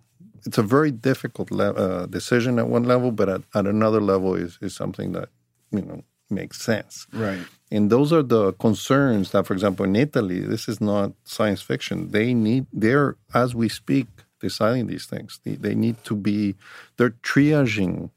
[0.46, 4.36] it's a very difficult le- uh, decision at one level, but at, at another level
[4.36, 5.30] is is something that
[5.72, 7.08] you know makes sense.
[7.12, 7.40] Right.
[7.72, 12.12] And those are the concerns that, for example, in Italy, this is not science fiction.
[12.12, 14.08] They need, they're, as we speak,
[14.40, 15.40] deciding these things.
[15.44, 16.56] They, they need to be,
[16.98, 18.10] they're triaging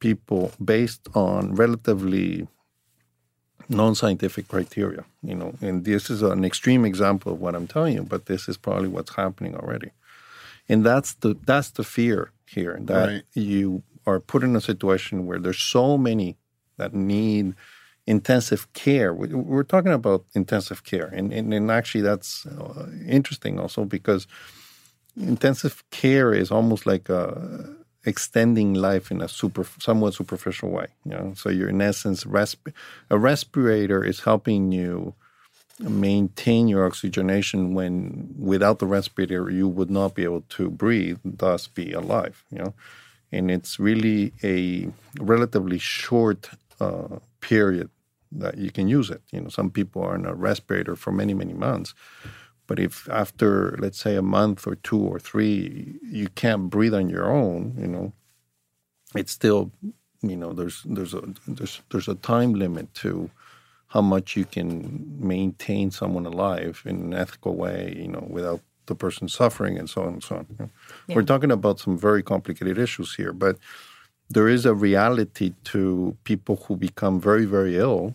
[0.00, 2.46] people based on relatively
[3.68, 5.54] non-scientific criteria, you know.
[5.60, 8.88] And this is an extreme example of what I'm telling you, but this is probably
[8.88, 9.90] what's happening already.
[10.68, 13.22] And that's the that's the fear here that Right.
[13.34, 16.36] you are put in a situation where there's so many
[16.76, 17.54] that need
[18.06, 19.12] intensive care.
[19.12, 24.26] We- We're talking about intensive care, and and, and actually that's uh, interesting also because
[25.16, 30.86] intensive care is almost like a extending life in a super somewhat superficial way.
[31.04, 32.72] You know, so you're in essence resp-
[33.10, 35.14] a respirator is helping you
[35.80, 41.66] maintain your oxygenation when without the respirator you would not be able to breathe, thus
[41.66, 42.44] be alive.
[42.50, 42.74] You know,
[43.32, 44.88] and it's really a
[45.20, 47.90] relatively short uh, period
[48.32, 49.22] that you can use it.
[49.32, 51.94] You know, some people are on a respirator for many many months.
[52.66, 57.08] But if after, let's say, a month or two or three, you can't breathe on
[57.08, 58.12] your own, you know,
[59.14, 59.70] it's still,
[60.22, 63.30] you know, there's there's a there's there's a time limit to
[63.88, 68.94] how much you can maintain someone alive in an ethical way, you know, without the
[68.94, 70.46] person suffering and so on and so on.
[70.50, 70.70] you know.
[71.14, 73.58] We're talking about some very complicated issues here, but
[74.28, 78.14] there is a reality to people who become very, very ill,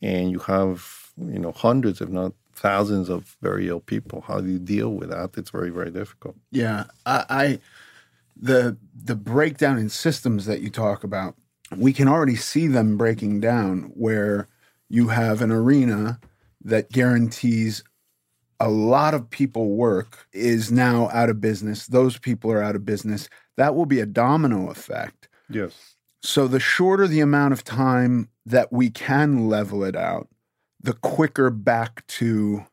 [0.00, 4.22] and you have you know hundreds, if not thousands of very ill people.
[4.22, 5.30] How do you deal with that?
[5.36, 6.36] It's very, very difficult.
[6.50, 7.58] Yeah, I, I
[8.36, 11.34] the the breakdown in systems that you talk about,
[11.76, 14.48] we can already see them breaking down where
[14.88, 16.20] you have an arena
[16.64, 17.82] that guarantees
[18.60, 21.86] a lot of people work is now out of business.
[21.88, 23.28] Those people are out of business.
[23.56, 25.28] That will be a domino effect.
[25.50, 25.96] Yes.
[26.22, 30.28] So the shorter the amount of time that we can level it out,
[30.82, 32.64] the quicker back to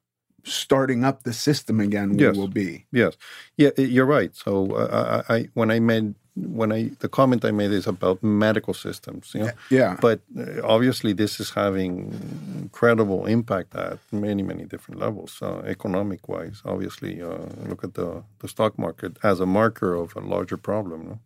[0.43, 2.35] starting up the system again we Yes.
[2.37, 2.85] will be.
[2.91, 3.17] Yes,
[3.57, 4.35] yeah, you're right.
[4.35, 8.23] So uh, I, I, when I made when I the comment I made is about
[8.23, 9.31] medical systems.
[9.35, 9.51] You know?
[9.69, 9.97] Yeah.
[9.99, 12.13] But uh, obviously, this is having
[12.61, 16.61] incredible impact at many many different levels, uh, economic wise.
[16.65, 21.05] Obviously, uh, look at the the stock market as a marker of a larger problem.
[21.05, 21.19] no?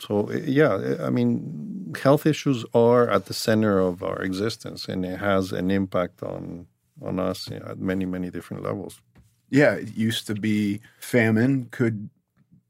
[0.00, 5.04] So uh, yeah, I mean, health issues are at the center of our existence, and
[5.04, 6.66] it has an impact on
[7.02, 9.00] on us at many many different levels.
[9.50, 12.08] Yeah, it used to be famine could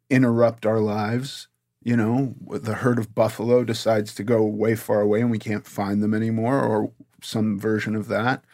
[0.08, 1.46] interrupt our lives.
[1.82, 5.66] You know, the herd of buffalo decides to go way far away and we can't
[5.66, 6.90] find them anymore, or
[7.22, 8.44] some version of that.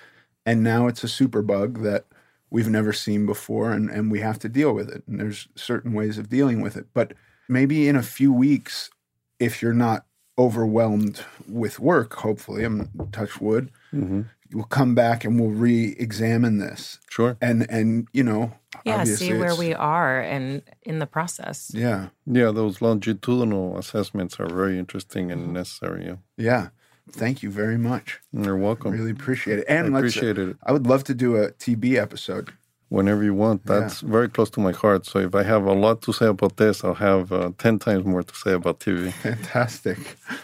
[0.44, 2.04] And now it's a superbug that
[2.50, 5.02] we've never seen before and, and we have to deal with it.
[5.06, 6.86] And there's certain ways of dealing with it.
[6.94, 7.14] But
[7.48, 8.90] maybe in a few weeks,
[9.38, 10.06] if you're not
[10.38, 14.22] overwhelmed with work, hopefully, I'm touch wood, mm-hmm.
[14.52, 16.98] we'll come back and we'll re-examine this.
[17.08, 17.36] Sure.
[17.40, 18.52] And and you know,
[18.84, 21.70] Yeah, obviously see where we are and in the process.
[21.74, 22.08] Yeah.
[22.26, 26.04] Yeah, those longitudinal assessments are very interesting and necessary.
[26.06, 26.16] Yeah.
[26.36, 26.68] Yeah.
[27.10, 28.20] Thank you very much.
[28.32, 28.90] You're welcome.
[28.92, 29.64] Really appreciate it.
[29.68, 30.56] And I let's- appreciate it.
[30.64, 32.50] I would love to do a TB episode.
[32.88, 33.66] Whenever you want.
[33.66, 35.06] That's very close to my heart.
[35.06, 38.04] So if I have a lot to say about this, I'll have uh, 10 times
[38.04, 39.12] more to say about TB.
[39.22, 39.98] Fantastic.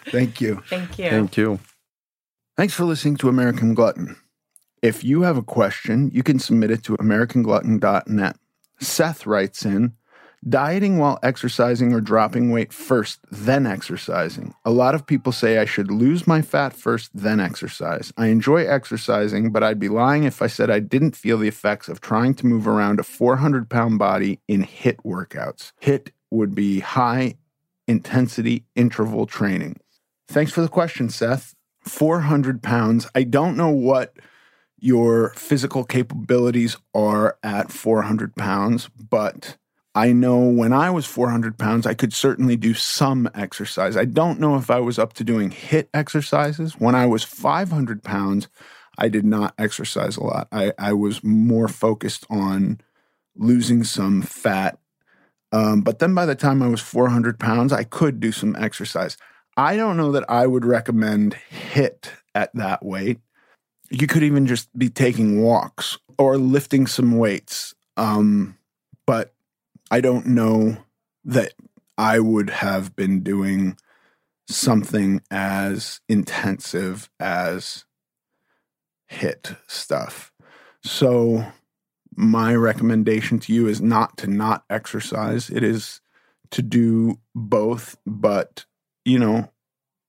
[0.06, 0.60] Thank you.
[0.66, 1.10] Thank you.
[1.10, 1.60] Thank you.
[2.56, 4.16] Thanks for listening to American Glutton.
[4.82, 8.36] If you have a question, you can submit it to americanglutton.net.
[8.81, 9.93] Seth writes in,
[10.48, 14.55] dieting while exercising or dropping weight first, then exercising.
[14.64, 18.12] A lot of people say I should lose my fat first, then exercise.
[18.16, 21.89] I enjoy exercising, but I'd be lying if I said I didn't feel the effects
[21.89, 25.73] of trying to move around a 400 pound body in HIIT workouts.
[25.82, 27.36] HIIT would be high
[27.86, 29.78] intensity interval training.
[30.28, 31.55] Thanks for the question, Seth.
[31.85, 33.09] 400 pounds.
[33.14, 34.16] I don't know what
[34.78, 39.56] your physical capabilities are at 400 pounds, but
[39.94, 43.97] I know when I was 400 pounds, I could certainly do some exercise.
[43.97, 46.74] I don't know if I was up to doing HIIT exercises.
[46.78, 48.48] When I was 500 pounds,
[48.97, 50.48] I did not exercise a lot.
[50.51, 52.81] I, I was more focused on
[53.36, 54.78] losing some fat.
[55.52, 59.19] Um, but then by the time I was 400 pounds, I could do some exercise.
[59.59, 61.36] I don't know that I would recommend
[61.74, 63.20] HIIT at that weight.
[63.90, 67.74] You could even just be taking walks or lifting some weights.
[67.98, 68.56] Um,
[69.06, 69.35] but
[69.93, 70.78] I don't know
[71.23, 71.52] that
[71.98, 73.77] I would have been doing
[74.48, 77.85] something as intensive as
[79.10, 80.32] HIIT stuff.
[80.82, 81.44] So
[82.16, 85.51] my recommendation to you is not to not exercise.
[85.51, 86.01] It is
[86.52, 88.64] to do both, but
[89.05, 89.51] you know,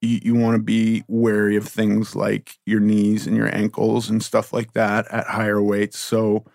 [0.00, 4.22] you, you want to be wary of things like your knees and your ankles and
[4.22, 5.98] stuff like that at higher weights.
[5.98, 6.46] So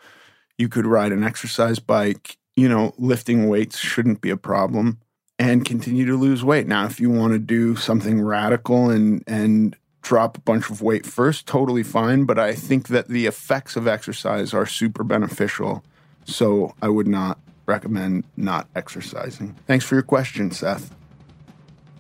[0.58, 5.00] you could ride an exercise bike, you know, lifting weights shouldn't be a problem
[5.38, 6.68] and continue to lose weight.
[6.68, 11.06] Now, if you want to do something radical and and drop a bunch of weight
[11.06, 15.84] first, totally fine, but I think that the effects of exercise are super beneficial.
[16.26, 19.56] So I would not recommend not exercising.
[19.68, 20.94] Thanks for your question, Seth.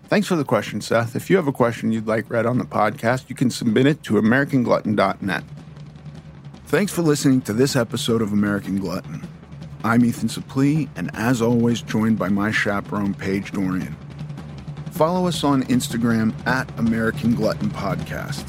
[0.06, 1.16] Thanks for the question, Seth.
[1.16, 4.02] If you have a question you'd like read on the podcast, you can submit it
[4.04, 5.44] to AmericanGlutton.net.
[6.66, 9.28] Thanks for listening to this episode of American Glutton.
[9.82, 13.96] I'm Ethan Suplee, and as always, joined by my chaperone, Paige Dorian.
[14.92, 18.46] Follow us on Instagram at American Glutton Podcast.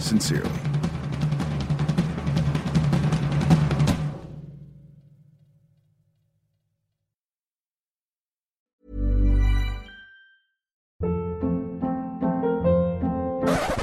[0.00, 0.48] Sincerely.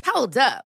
[0.05, 0.63] Hold up.